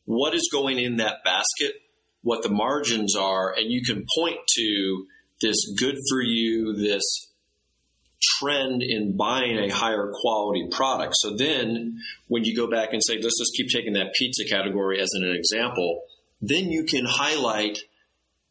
[0.05, 1.73] what is going in that basket,
[2.21, 5.05] what the margins are, and you can point to
[5.43, 7.03] this good for you, this
[8.39, 11.13] trend in buying a higher quality product.
[11.17, 14.99] So then when you go back and say, let's just keep taking that pizza category
[15.01, 16.03] as an example,
[16.41, 17.79] then you can highlight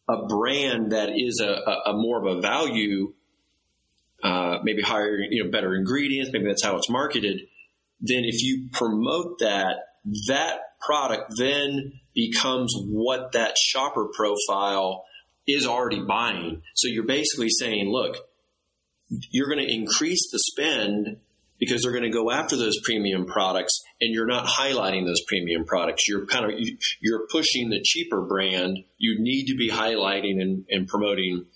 [0.09, 3.14] a brand that is a, a, a more of a value,
[4.22, 7.40] uh, maybe higher, you know, better ingredients, maybe that's how it's marketed.
[8.00, 9.76] Then if you promote that,
[10.28, 15.05] that product then becomes what that shopper profile
[15.46, 16.62] is already buying.
[16.74, 18.16] So you're basically saying, look,
[19.31, 21.16] you're going to increase the spend
[21.59, 25.64] because they're going to go after those premium products and you're not highlighting those premium
[25.64, 26.09] products.
[26.09, 26.59] You're kind of,
[27.00, 28.78] you're pushing the cheaper brand.
[28.98, 31.46] You need to be highlighting and, and promoting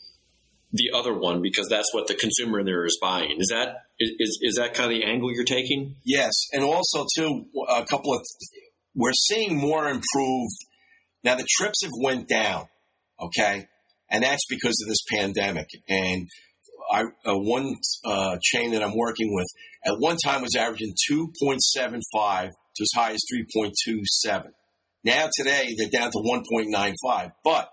[0.72, 3.36] the other one because that's what the consumer there is buying.
[3.38, 5.96] Is that, is, is that kind of the angle you're taking?
[6.04, 6.32] Yes.
[6.52, 8.20] And also too, a couple of,
[8.94, 10.56] we're seeing more improved.
[11.24, 12.68] Now the trips have went down.
[13.20, 13.66] Okay
[14.10, 15.68] and that's because of this pandemic.
[15.88, 16.26] And
[16.90, 19.46] I, uh, one uh, chain that I'm working with
[19.84, 23.20] at one time was averaging 2.75 to as high as
[23.56, 24.50] 3.27.
[25.04, 27.32] Now today they're down to 1.95.
[27.44, 27.70] But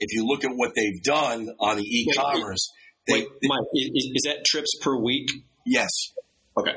[0.00, 2.72] if you look at what they've done on the e-commerce,
[3.08, 5.28] wait, wait, Mike, is, is that trips per week?
[5.64, 5.90] Yes.
[6.56, 6.74] Okay.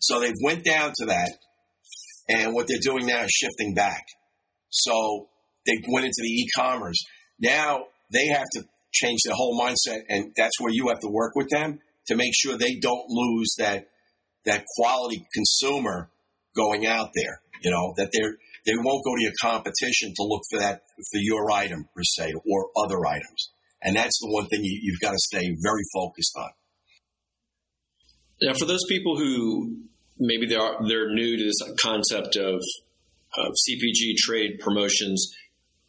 [0.00, 1.30] So they've went down to that,
[2.28, 4.04] and what they're doing now is shifting back.
[4.70, 5.28] So
[5.66, 7.02] they went into the e-commerce.
[7.44, 11.34] Now they have to change their whole mindset, and that's where you have to work
[11.34, 13.88] with them to make sure they don't lose that
[14.46, 16.10] that quality consumer
[16.56, 17.40] going out there.
[17.62, 21.18] You know that they're they won't go to your competition to look for that for
[21.18, 23.50] your item per se or other items,
[23.82, 26.50] and that's the one thing you, you've got to stay very focused on.
[28.40, 29.84] Now, for those people who
[30.18, 32.60] maybe they are they're new to this concept of,
[33.36, 35.34] of CPG trade promotions,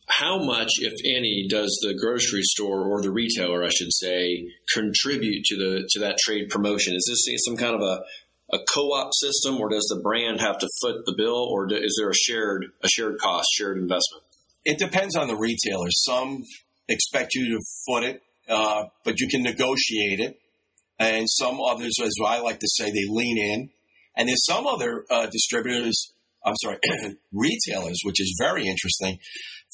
[0.07, 5.43] how much, if any, does the grocery store or the retailer, I should say, contribute
[5.45, 6.95] to the to that trade promotion?
[6.95, 8.03] Is this some kind of a
[8.53, 11.95] a co-op system, or does the brand have to foot the bill, or do, is
[11.99, 14.23] there a shared a shared cost, shared investment?
[14.63, 15.89] It depends on the retailer.
[15.89, 16.43] Some
[16.87, 20.39] expect you to foot it, uh, but you can negotiate it,
[20.99, 23.69] and some others, as I like to say, they lean in.
[24.17, 26.13] And there's some other uh, distributors,
[26.45, 26.77] I'm sorry,
[27.33, 29.19] retailers, which is very interesting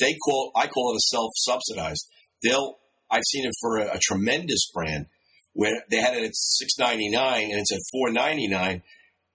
[0.01, 2.05] they call I call it a self subsidized.
[2.43, 2.77] They'll
[3.09, 5.05] I've seen it for a, a, tremendous brand
[5.53, 8.81] where they had it at six ninety nine and it's at four ninety nine,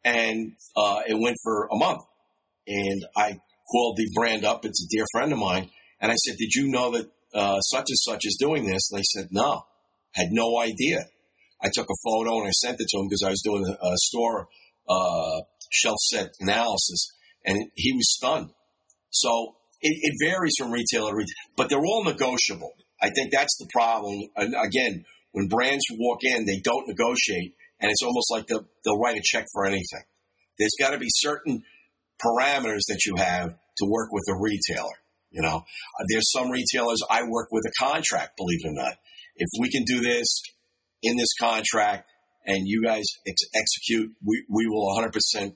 [0.05, 2.03] and uh, it went for a month.
[2.67, 3.39] And I
[3.71, 4.65] called the brand up.
[4.65, 7.87] It's a dear friend of mine, and I said, "Did you know that uh, such
[7.89, 9.67] and such is doing this?" And they said, "No,
[10.13, 11.05] had no idea."
[11.63, 13.97] I took a photo and I sent it to him because I was doing a,
[13.97, 14.47] store
[14.89, 17.13] uh, shelf set analysis,
[17.45, 18.51] and he was stunned.
[19.11, 22.73] So it, it varies from retailer to retailer, but they're all negotiable.
[23.01, 24.29] I think that's the problem.
[24.37, 28.99] And again, when brands walk in, they don't negotiate, and it's almost like they'll, they'll
[28.99, 30.05] write a check for anything.
[30.59, 31.63] There's got to be certain
[32.25, 34.97] parameters that you have to work with a retailer.
[35.31, 35.65] You know,
[36.09, 38.95] there's some retailers I work with a contract, believe it or not.
[39.37, 40.41] If we can do this
[41.03, 42.09] in this contract
[42.47, 45.55] and you guys ex- execute, we, we will 100%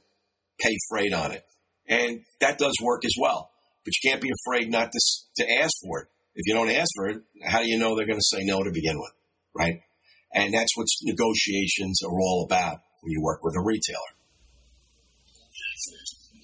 [0.61, 1.45] pay freight on it.
[1.89, 3.51] And that does work as well.
[3.85, 5.01] But you can't be afraid not to,
[5.37, 6.09] to ask for it.
[6.35, 8.63] If you don't ask for it, how do you know they're going to say no
[8.63, 9.13] to begin with?
[9.55, 9.81] Right?
[10.33, 13.99] And that's what negotiations are all about when you work with a retailer.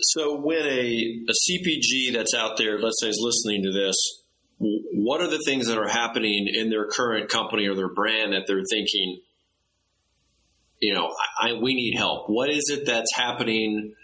[0.01, 3.95] So when a, a CPG that's out there, let's say, is listening to this,
[4.59, 8.45] what are the things that are happening in their current company or their brand that
[8.47, 9.21] they're thinking,
[10.81, 12.29] you know, I, we need help?
[12.29, 13.95] What is it that's happening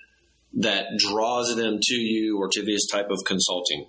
[0.55, 3.87] that draws them to you or to this type of consulting?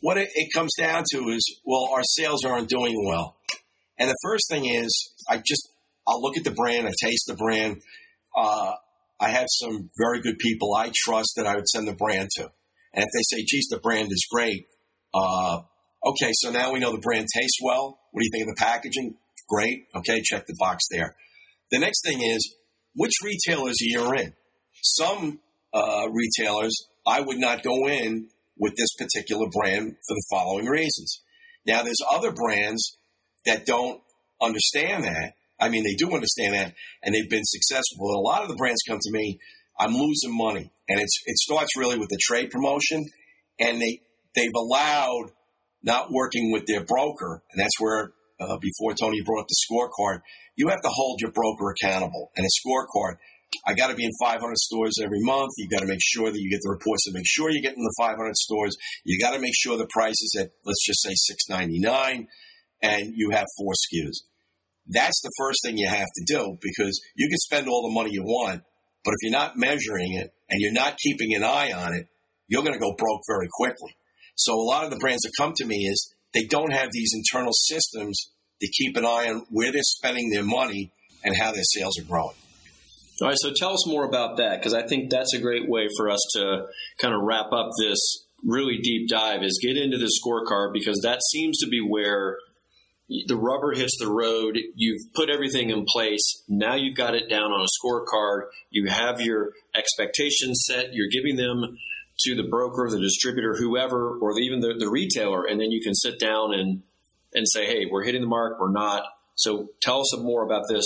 [0.00, 3.36] What it, it comes down to is, well, our sales aren't doing well.
[3.98, 4.92] And the first thing is,
[5.28, 5.68] I just,
[6.06, 7.80] I'll look at the brand, I taste the brand.
[8.36, 8.72] Uh,
[9.18, 12.50] I have some very good people I trust that I would send the brand to.
[12.92, 14.66] And if they say, geez, the brand is great,
[15.14, 15.60] uh,
[16.04, 17.98] okay, so now we know the brand tastes well.
[18.12, 19.16] What do you think of the packaging?
[19.48, 19.86] Great.
[19.94, 21.16] Okay, check the box there.
[21.70, 22.54] The next thing is,
[22.94, 24.32] which retailers are you in?
[24.82, 25.40] Some
[25.72, 26.74] uh, retailers,
[27.06, 31.20] I would not go in with this particular brand for the following reasons.
[31.66, 32.96] Now, there's other brands
[33.44, 34.00] that don't
[34.40, 37.98] understand that I mean, they do understand that, and they've been successful.
[37.98, 39.38] But a lot of the brands come to me,
[39.78, 43.04] I'm losing money, and it's it starts really with the trade promotion,
[43.58, 44.00] and they
[44.34, 45.30] they've allowed
[45.82, 50.20] not working with their broker, and that's where uh, before Tony brought up the scorecard,
[50.56, 53.16] you have to hold your broker accountable, and a scorecard.
[53.66, 55.50] I got to be in 500 stores every month.
[55.58, 57.76] You got to make sure that you get the reports to make sure you get
[57.76, 58.76] in the 500 stores.
[59.04, 61.14] You got to make sure the price is at let's just say
[61.52, 62.26] 6.99,
[62.82, 64.22] and you have four SKUs
[64.88, 68.10] that's the first thing you have to do because you can spend all the money
[68.12, 68.62] you want,
[69.04, 72.06] but if you're not measuring it and you're not keeping an eye on it,
[72.48, 73.96] you're going to go broke very quickly.
[74.36, 77.12] So a lot of the brands that come to me is they don't have these
[77.14, 78.30] internal systems
[78.60, 80.92] to keep an eye on where they're spending their money
[81.24, 82.36] and how their sales are growing.
[83.22, 85.88] All right, so tell us more about that because I think that's a great way
[85.96, 86.66] for us to
[87.00, 87.98] kind of wrap up this
[88.44, 92.36] really deep dive is get into the scorecard because that seems to be where
[93.26, 94.58] the rubber hits the road.
[94.74, 96.42] You've put everything in place.
[96.48, 98.48] Now you've got it down on a scorecard.
[98.70, 100.92] You have your expectations set.
[100.92, 101.78] You're giving them
[102.20, 105.94] to the broker, the distributor, whoever, or even the, the retailer, and then you can
[105.94, 106.82] sit down and
[107.34, 108.58] and say, "Hey, we're hitting the mark.
[108.58, 110.84] We're not." So tell us more about this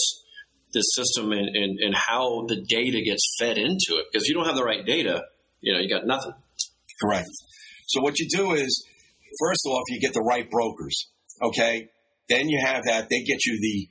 [0.72, 4.06] this system and, and, and how the data gets fed into it.
[4.10, 5.24] Because if you don't have the right data,
[5.60, 6.32] you know, you got nothing.
[7.02, 7.28] Correct.
[7.86, 8.86] So what you do is,
[9.40, 11.08] first of all, you get the right brokers,
[11.42, 11.88] okay,
[12.28, 13.08] then you have that.
[13.08, 13.88] They get you the,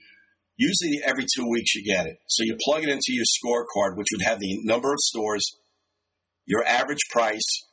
[0.57, 2.17] usually every two weeks you get it.
[2.27, 5.57] So you plug it into your scorecard, which would have the number of stores,
[6.45, 7.65] your average price,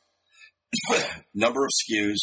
[1.33, 2.17] number of SKUs.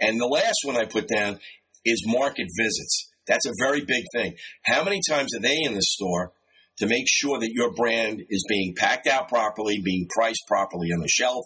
[0.00, 1.40] And the last one I put down
[1.84, 3.11] is market visits.
[3.26, 4.34] That's a very big thing.
[4.64, 6.32] How many times are they in the store
[6.78, 11.00] to make sure that your brand is being packed out properly, being priced properly on
[11.00, 11.44] the shelf,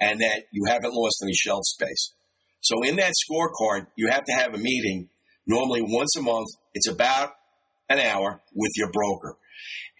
[0.00, 2.12] and that you haven't lost any shelf space?
[2.60, 5.08] So in that scorecard, you have to have a meeting
[5.46, 6.48] normally once a month.
[6.74, 7.32] It's about
[7.88, 9.36] an hour with your broker.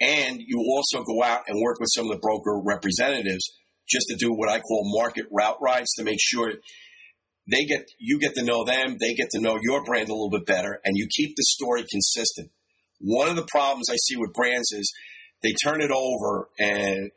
[0.00, 3.52] And you also go out and work with some of the broker representatives
[3.88, 6.52] just to do what I call market route rides to make sure
[7.48, 10.30] they get you get to know them, they get to know your brand a little
[10.30, 12.50] bit better, and you keep the story consistent.
[13.00, 14.92] One of the problems I see with brands is
[15.42, 17.10] they turn it over and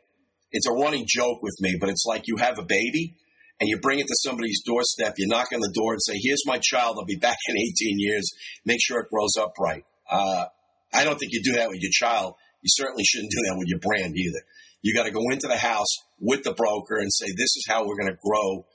[0.50, 3.16] it's a running joke with me, but it's like you have a baby
[3.60, 6.46] and you bring it to somebody's doorstep, you knock on the door and say, Here's
[6.46, 8.30] my child, I'll be back in 18 years,
[8.64, 9.84] make sure it grows up right.
[10.10, 10.46] Uh,
[10.92, 12.34] I don't think you do that with your child.
[12.62, 14.44] You certainly shouldn't do that with your brand either.
[14.82, 17.86] You got to go into the house with the broker and say, This is how
[17.86, 18.66] we're going to grow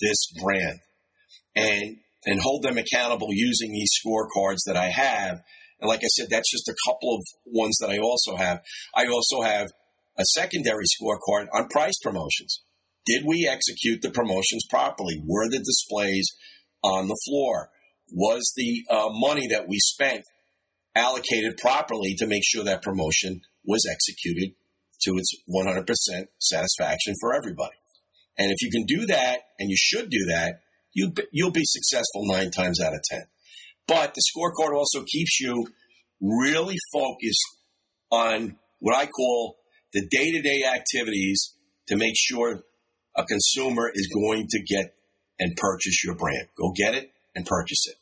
[0.00, 0.78] this brand.
[1.56, 5.42] And and hold them accountable using these scorecards that I have.
[5.80, 8.62] And like I said, that's just a couple of ones that I also have.
[8.96, 9.70] I also have
[10.18, 12.62] a secondary scorecard on price promotions.
[13.06, 15.22] Did we execute the promotions properly?
[15.26, 16.26] Were the displays
[16.82, 17.70] on the floor?
[18.12, 20.24] Was the uh, money that we spent
[20.94, 24.54] allocated properly to make sure that promotion was executed
[25.02, 25.84] to its 100%
[26.38, 27.76] satisfaction for everybody?
[28.38, 30.60] And if you can do that, and you should do that,
[30.94, 33.24] you, you'll be successful nine times out of 10.
[33.86, 35.66] But the scorecard also keeps you
[36.20, 37.44] really focused
[38.10, 39.56] on what I call
[39.92, 41.54] the day to day activities
[41.88, 42.62] to make sure
[43.16, 44.94] a consumer is going to get
[45.38, 46.48] and purchase your brand.
[46.56, 47.96] Go get it and purchase it.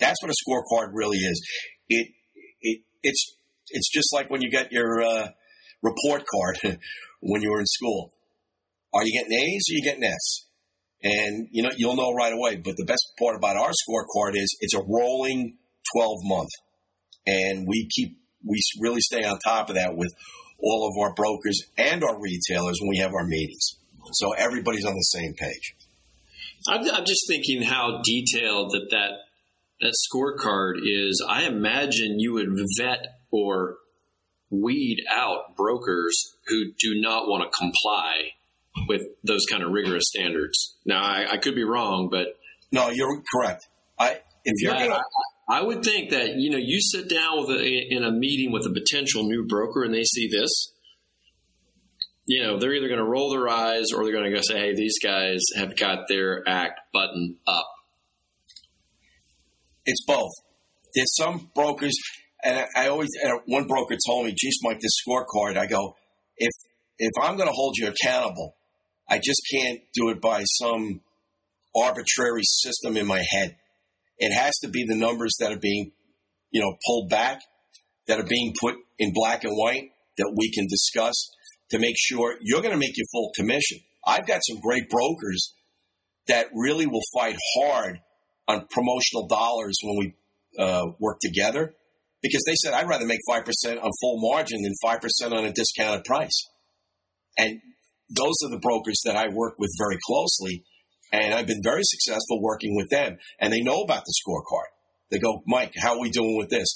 [0.00, 1.46] That's what a scorecard really is.
[1.88, 2.08] It,
[2.60, 3.36] it, it's,
[3.68, 5.28] it's just like when you get your uh,
[5.82, 6.78] report card
[7.20, 8.12] when you were in school.
[8.92, 10.43] Are you getting A's or are you getting F's?
[11.04, 12.56] And you know, you'll know right away.
[12.56, 15.58] But the best part about our scorecard is it's a rolling
[15.94, 16.50] 12 month.
[17.26, 20.12] And we keep, we really stay on top of that with
[20.58, 23.76] all of our brokers and our retailers when we have our meetings.
[24.12, 25.74] So everybody's on the same page.
[26.68, 29.10] I'm, I'm just thinking how detailed that, that
[29.80, 31.24] that scorecard is.
[31.28, 32.48] I imagine you would
[32.78, 33.76] vet or
[34.50, 36.14] weed out brokers
[36.46, 38.30] who do not want to comply
[38.88, 40.76] with those kind of rigorous standards.
[40.84, 42.28] Now, I, I could be wrong, but
[42.72, 43.66] no, you're correct.
[43.98, 44.94] I if you're gonna.
[45.48, 48.52] I, I would think that you know you sit down with a, in a meeting
[48.52, 50.72] with a potential new broker and they see this,
[52.26, 54.58] you know they're either going to roll their eyes or they're going to go say,
[54.58, 57.68] "Hey, these guys have got their act buttoned up."
[59.84, 60.30] It's both.
[60.94, 61.94] There's some brokers,
[62.42, 65.96] and I, I always and one broker told me, "Geez, Mike, this scorecard." I go,
[66.38, 66.52] "If
[66.98, 68.56] if I'm going to hold you accountable,
[69.08, 71.00] I just can't do it by some
[71.76, 73.56] arbitrary system in my head.
[74.18, 75.92] It has to be the numbers that are being,
[76.50, 77.42] you know, pulled back,
[78.06, 81.14] that are being put in black and white that we can discuss
[81.70, 83.78] to make sure you're going to make your full commission.
[84.06, 85.54] I've got some great brokers
[86.28, 88.00] that really will fight hard
[88.46, 90.14] on promotional dollars when we
[90.58, 91.74] uh, work together
[92.22, 93.44] because they said I'd rather make 5%
[93.82, 96.48] on full margin than 5% on a discounted price.
[97.36, 97.60] And
[98.14, 100.64] those are the brokers that I work with very closely.
[101.12, 103.18] And I've been very successful working with them.
[103.38, 104.70] And they know about the scorecard.
[105.10, 106.68] They go, Mike, how are we doing with this?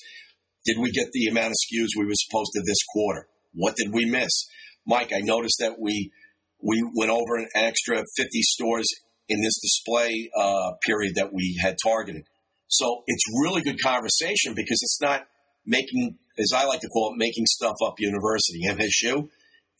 [0.65, 3.27] Did we get the amount of SKUs we were supposed to this quarter?
[3.53, 4.47] What did we miss?
[4.87, 6.13] Mike, I noticed that we
[6.61, 8.87] we went over an extra 50 stores
[9.29, 12.25] in this display uh, period that we had targeted.
[12.67, 15.27] So it's really good conversation because it's not
[15.65, 19.29] making, as I like to call it, making stuff up university, MSU.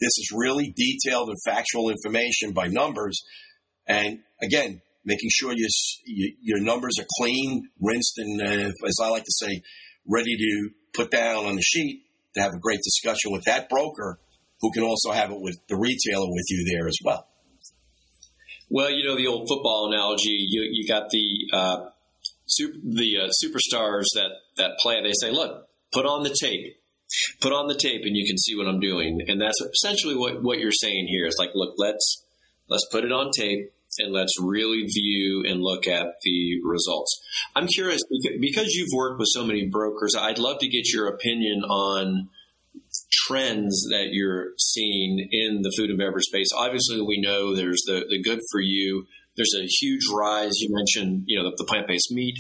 [0.01, 3.23] This is really detailed and factual information by numbers.
[3.87, 5.69] And again, making sure you,
[6.05, 9.63] you, your numbers are clean, rinsed, and uh, as I like to say,
[10.07, 12.03] ready to put down on the sheet
[12.35, 14.19] to have a great discussion with that broker
[14.61, 17.27] who can also have it with the retailer with you there as well.
[18.71, 20.37] Well, you know the old football analogy.
[20.49, 21.91] You, you got the uh,
[22.47, 25.01] super, the uh, superstars that that play.
[25.03, 26.77] They say, "Look, put on the tape
[27.41, 29.21] put on the tape and you can see what I'm doing.
[29.27, 32.25] And that's essentially what, what you're saying here is like, look, let's,
[32.69, 37.21] let's put it on tape and let's really view and look at the results.
[37.57, 38.03] I'm curious
[38.41, 42.29] because you've worked with so many brokers, I'd love to get your opinion on
[43.11, 46.49] trends that you're seeing in the food and beverage space.
[46.57, 49.07] Obviously, we know there's the, the good for you.
[49.37, 50.53] There's a huge rise.
[50.61, 52.37] You mentioned, you know, the, the plant-based meat.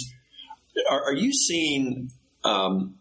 [0.90, 2.10] Are, are you seeing
[2.44, 2.97] um,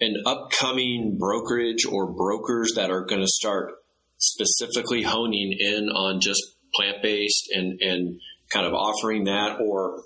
[0.00, 3.74] an upcoming brokerage or brokers that are going to start
[4.18, 6.42] specifically honing in on just
[6.74, 8.20] plant based and, and
[8.52, 10.02] kind of offering that, or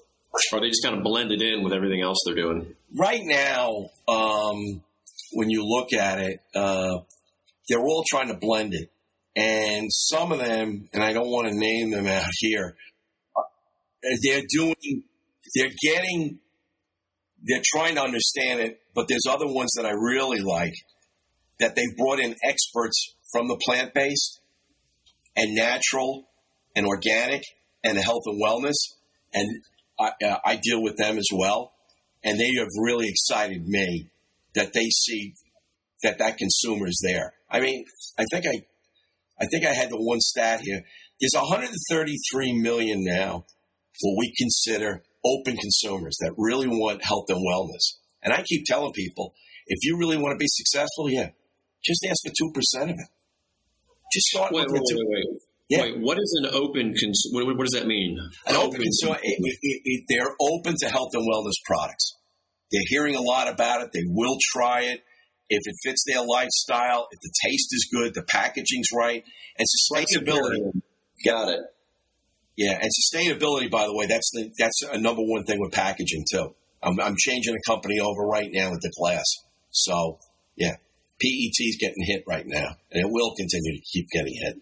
[0.52, 2.74] are they just kind of blended in with everything else they're doing?
[2.96, 4.82] Right now, um,
[5.32, 6.98] when you look at it, uh,
[7.68, 8.90] they're all trying to blend it.
[9.36, 12.76] And some of them, and I don't want to name them out here,
[13.36, 13.42] uh,
[14.22, 15.04] they're doing,
[15.54, 16.40] they're getting
[17.42, 20.74] they're trying to understand it, but there's other ones that I really like
[21.58, 24.40] that they've brought in experts from the plant based
[25.36, 26.28] and natural
[26.74, 27.44] and organic
[27.84, 28.76] and health and wellness.
[29.32, 29.62] And
[29.98, 31.72] I, uh, I deal with them as well.
[32.24, 34.08] And they have really excited me
[34.54, 35.34] that they see
[36.02, 37.34] that that consumer is there.
[37.50, 37.84] I mean,
[38.18, 38.62] I think I,
[39.40, 40.82] I think I had the one stat here.
[41.20, 43.44] There's 133 million now
[44.02, 47.99] what we consider open consumers that really want health and wellness.
[48.22, 49.32] And I keep telling people,
[49.66, 51.30] if you really want to be successful, yeah,
[51.84, 53.08] just ask for two percent of it.
[54.12, 55.24] Just start wait, wait, wait, wait,
[55.68, 55.82] Yeah.
[55.82, 57.44] Wait, what is an open consumer?
[57.44, 58.18] What, what, does that mean?
[58.46, 62.16] An open, open consumer, it, it, it, they're open to health and wellness products.
[62.72, 63.90] They're hearing a lot about it.
[63.92, 65.02] They will try it
[65.48, 69.24] if it fits their lifestyle, if the taste is good, the packaging's right,
[69.58, 70.80] and sustainability.
[71.24, 71.60] Got it.
[72.56, 76.24] Yeah, and sustainability, by the way, that's the that's a number one thing with packaging
[76.30, 76.54] too.
[76.82, 79.24] I'm, I'm changing a company over right now with the glass.
[79.70, 80.18] So
[80.56, 80.76] yeah,
[81.20, 84.54] PET is getting hit right now, and it will continue to keep getting hit.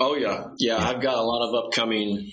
[0.00, 0.78] Oh yeah, yeah.
[0.78, 0.88] yeah.
[0.88, 2.30] I've got a lot of upcoming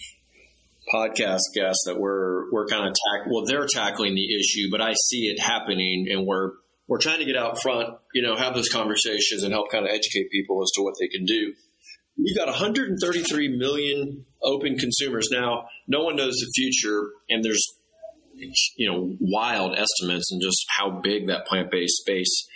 [0.93, 3.27] podcast guests that we're we're kind of tack.
[3.29, 6.51] Well, they're tackling the issue, but I see it happening, and we're
[6.87, 7.89] we're trying to get out front.
[8.13, 11.07] You know, have those conversations and help kind of educate people as to what they
[11.07, 11.53] can do.
[12.17, 15.67] You've got 133 million open consumers now.
[15.87, 17.65] No one knows the future, and there's
[18.75, 22.47] you know wild estimates and just how big that plant-based space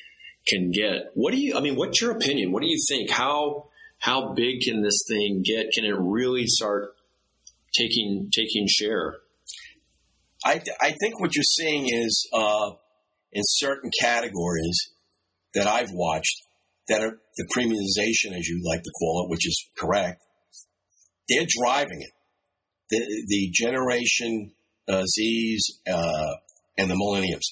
[0.47, 1.11] can get.
[1.13, 1.55] What do you?
[1.55, 2.51] I mean, what's your opinion?
[2.51, 3.09] What do you think?
[3.09, 3.69] How
[3.99, 5.71] how big can this thing get?
[5.73, 6.95] Can it really start
[7.73, 9.17] taking taking share?
[10.43, 12.71] I, I think what you're seeing is uh,
[13.31, 14.91] in certain categories
[15.55, 16.43] that I've watched
[16.88, 20.21] that are the premiumization, as you like to call it, which is correct.
[21.27, 22.11] They're driving it.
[22.91, 24.51] The, the generation
[24.88, 26.33] uh, Z's uh,
[26.77, 27.47] and the millenniums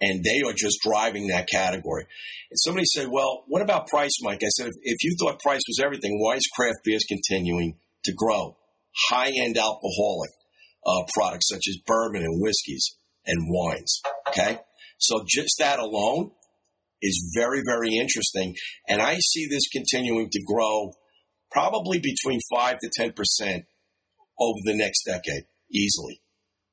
[0.00, 2.06] and they are just driving that category.
[2.50, 5.80] And somebody said, "Well, what about price, Mike?" I said, "If, you thought price was
[5.82, 8.56] everything, why is craft beers continuing to grow?
[9.08, 10.30] High-end alcoholic
[10.86, 12.96] uh, products such as bourbon and whiskeys
[13.26, 14.00] and wines.
[14.28, 14.58] Okay,
[14.98, 16.30] so just that alone
[17.02, 18.54] is very, very interesting,
[18.88, 20.92] and I see this continuing to grow,
[21.50, 23.64] probably between five to ten percent
[24.38, 26.20] over the next decade, easily,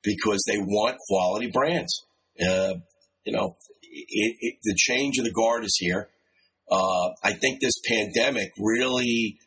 [0.04, 2.04] because they want quality brands."
[2.39, 2.76] Uh,
[3.26, 6.10] you know, it, it, the change of the guard is here.
[6.70, 9.38] Uh, I think this pandemic really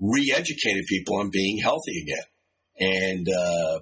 [0.00, 2.24] re-educated people on being healthy again.
[2.78, 3.80] And uh,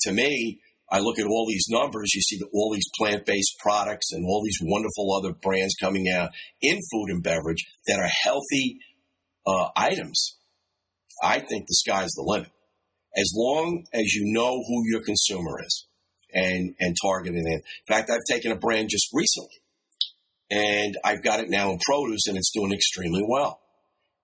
[0.00, 0.60] to me,
[0.90, 2.14] I look at all these numbers.
[2.14, 6.30] You see all these plant-based products and all these wonderful other brands coming out
[6.62, 8.78] in food and beverage that are healthy
[9.46, 10.36] uh, items.
[11.22, 12.50] I think the sky's the limit.
[13.18, 15.86] As long as you know who your consumer is
[16.32, 17.62] and and targeting it.
[17.62, 19.62] In fact, I've taken a brand just recently,
[20.50, 23.60] and I've got it now in produce, and it's doing extremely well.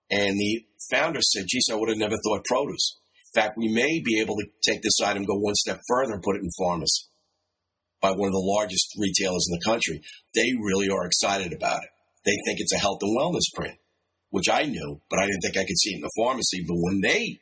[0.09, 2.97] And the founder said, "Geez, I would have never thought produce."
[3.33, 6.23] In fact, we may be able to take this item, go one step further, and
[6.23, 7.03] put it in pharmacy
[8.01, 10.01] by one of the largest retailers in the country.
[10.33, 11.89] They really are excited about it.
[12.23, 13.77] They think it's a health and wellness brand,
[14.29, 16.63] which I knew, but I didn't think I could see it in the pharmacy.
[16.65, 17.39] But when they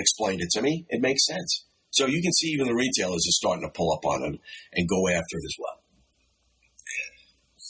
[0.00, 1.64] explained it to me, it makes sense.
[1.90, 4.40] So you can see even the retailers are starting to pull up on it
[4.72, 5.80] and go after it as well.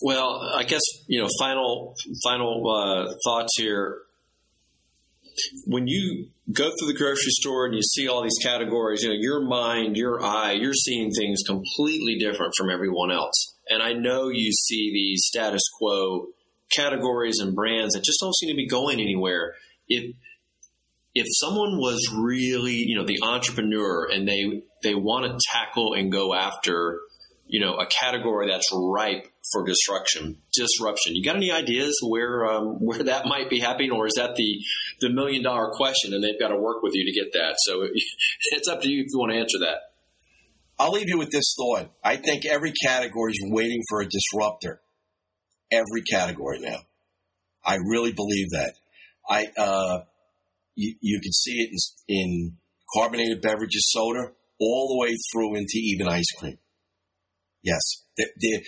[0.03, 3.99] Well, I guess you know, final final uh, thoughts here.
[5.67, 9.17] When you go through the grocery store and you see all these categories, you know,
[9.19, 13.55] your mind, your eye, you're seeing things completely different from everyone else.
[13.69, 16.27] And I know you see these status quo
[16.73, 19.55] categories and brands that just don't seem to be going anywhere.
[19.89, 20.15] If
[21.21, 26.11] if someone was really, you know, the entrepreneur and they they want to tackle and
[26.11, 27.01] go after,
[27.47, 31.15] you know, a category that's ripe for disruption, disruption.
[31.15, 34.59] You got any ideas where um, where that might be happening, or is that the
[35.01, 37.57] the million dollar question, and they've got to work with you to get that?
[37.59, 37.87] So
[38.53, 39.93] it's up to you if you want to answer that.
[40.79, 41.91] I'll leave you with this thought.
[42.03, 44.81] I think every category is waiting for a disruptor.
[45.71, 46.79] Every category now.
[47.63, 48.73] I really believe that.
[49.29, 49.99] I uh,
[50.81, 51.71] you, you can see it
[52.09, 52.53] in, in
[52.97, 56.59] carbonated beverages, soda, all the way through into even ice cream.
[57.63, 57.81] Yes.
[58.17, 58.63] The, the,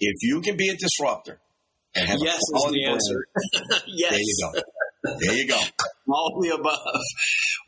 [0.00, 1.40] if you can be a disruptor
[1.94, 3.26] and have yes a is the answer.
[3.86, 4.12] yes.
[4.12, 4.60] There you go.
[5.20, 5.60] There you go.
[6.12, 7.00] All the above.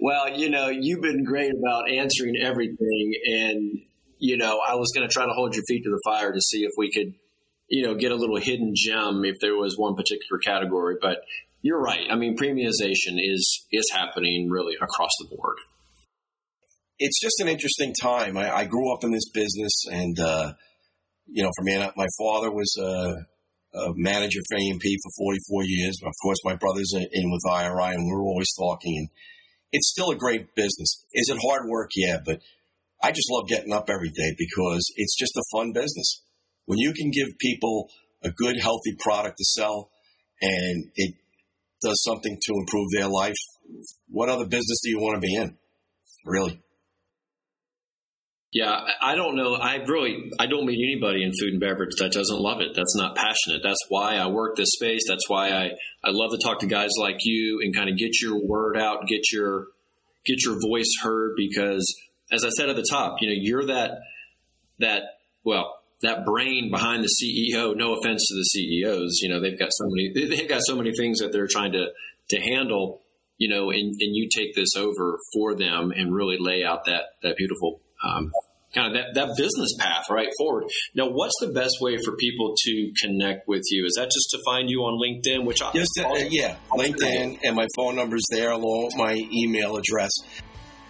[0.00, 3.12] Well, you know, you've been great about answering everything.
[3.26, 3.80] And,
[4.18, 6.40] you know, I was going to try to hold your feet to the fire to
[6.40, 7.14] see if we could,
[7.68, 10.96] you know, get a little hidden gem if there was one particular category.
[11.00, 11.18] But
[11.62, 12.06] you're right.
[12.10, 15.56] I mean, premiumization is is happening really across the board.
[16.98, 18.36] It's just an interesting time.
[18.36, 20.52] I, I grew up in this business, and uh,
[21.26, 23.14] you know, for me, my father was a,
[23.78, 25.98] a, manager for A&P for 44 years.
[26.04, 28.96] Of course, my brother's in with IRI, and we are always talking.
[28.96, 29.08] And
[29.72, 31.04] it's still a great business.
[31.12, 31.90] Is it hard work?
[31.94, 32.40] Yeah, but
[33.02, 36.22] I just love getting up every day because it's just a fun business.
[36.64, 37.88] When you can give people
[38.22, 39.90] a good, healthy product to sell,
[40.40, 41.14] and it
[41.82, 43.36] does something to improve their life,
[44.08, 45.56] what other business do you want to be in?
[46.24, 46.60] Really?
[48.50, 49.54] Yeah, I don't know.
[49.54, 52.74] I really, I don't meet anybody in food and beverage that doesn't love it.
[52.74, 53.60] That's not passionate.
[53.62, 55.02] That's why I work this space.
[55.06, 55.64] That's why I,
[56.02, 59.06] I love to talk to guys like you and kind of get your word out,
[59.06, 59.66] get your,
[60.24, 61.34] get your voice heard.
[61.36, 61.84] Because
[62.32, 63.98] as I said at the top, you know, you're that,
[64.78, 65.02] that,
[65.44, 67.76] well, that brain behind the CEO.
[67.76, 70.92] No offense to the CEOs, you know they've got so many they've got so many
[70.94, 71.88] things that they're trying to
[72.30, 73.00] to handle,
[73.38, 77.02] you know, and, and you take this over for them and really lay out that
[77.22, 78.30] that beautiful um,
[78.74, 80.64] kind of that, that business path right forward.
[80.94, 83.86] Now, what's the best way for people to connect with you?
[83.86, 85.44] Is that just to find you on LinkedIn?
[85.44, 89.76] Which I, just uh, yeah, LinkedIn, and my phone number's there along with my email
[89.76, 90.10] address.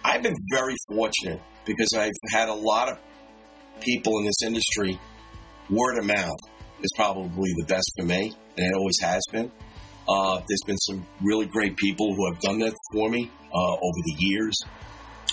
[0.03, 2.99] I've been very fortunate because I've had a lot of
[3.81, 4.99] people in this industry,
[5.69, 6.39] word of mouth
[6.81, 9.51] is probably the best for me, and it always has been.
[10.07, 14.01] Uh, there's been some really great people who have done that for me uh, over
[14.05, 14.57] the years.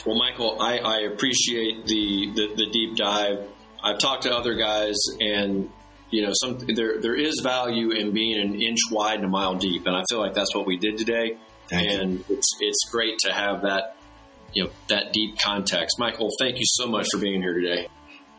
[0.05, 3.49] Well, Michael, I, I appreciate the, the, the deep dive.
[3.83, 5.71] I've talked to other guys, and
[6.11, 9.55] you know, some there there is value in being an inch wide and a mile
[9.55, 11.37] deep, and I feel like that's what we did today.
[11.69, 12.25] Thank and you.
[12.37, 13.97] it's it's great to have that
[14.53, 15.99] you know that deep context.
[15.99, 17.89] Michael, thank you so much for being here today.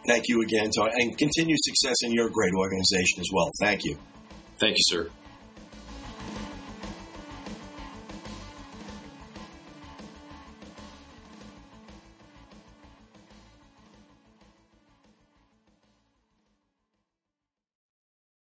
[0.06, 3.52] Thank you again, and continued success in your great organization as well.
[3.60, 3.98] Thank you.
[4.60, 5.10] Thank you, sir.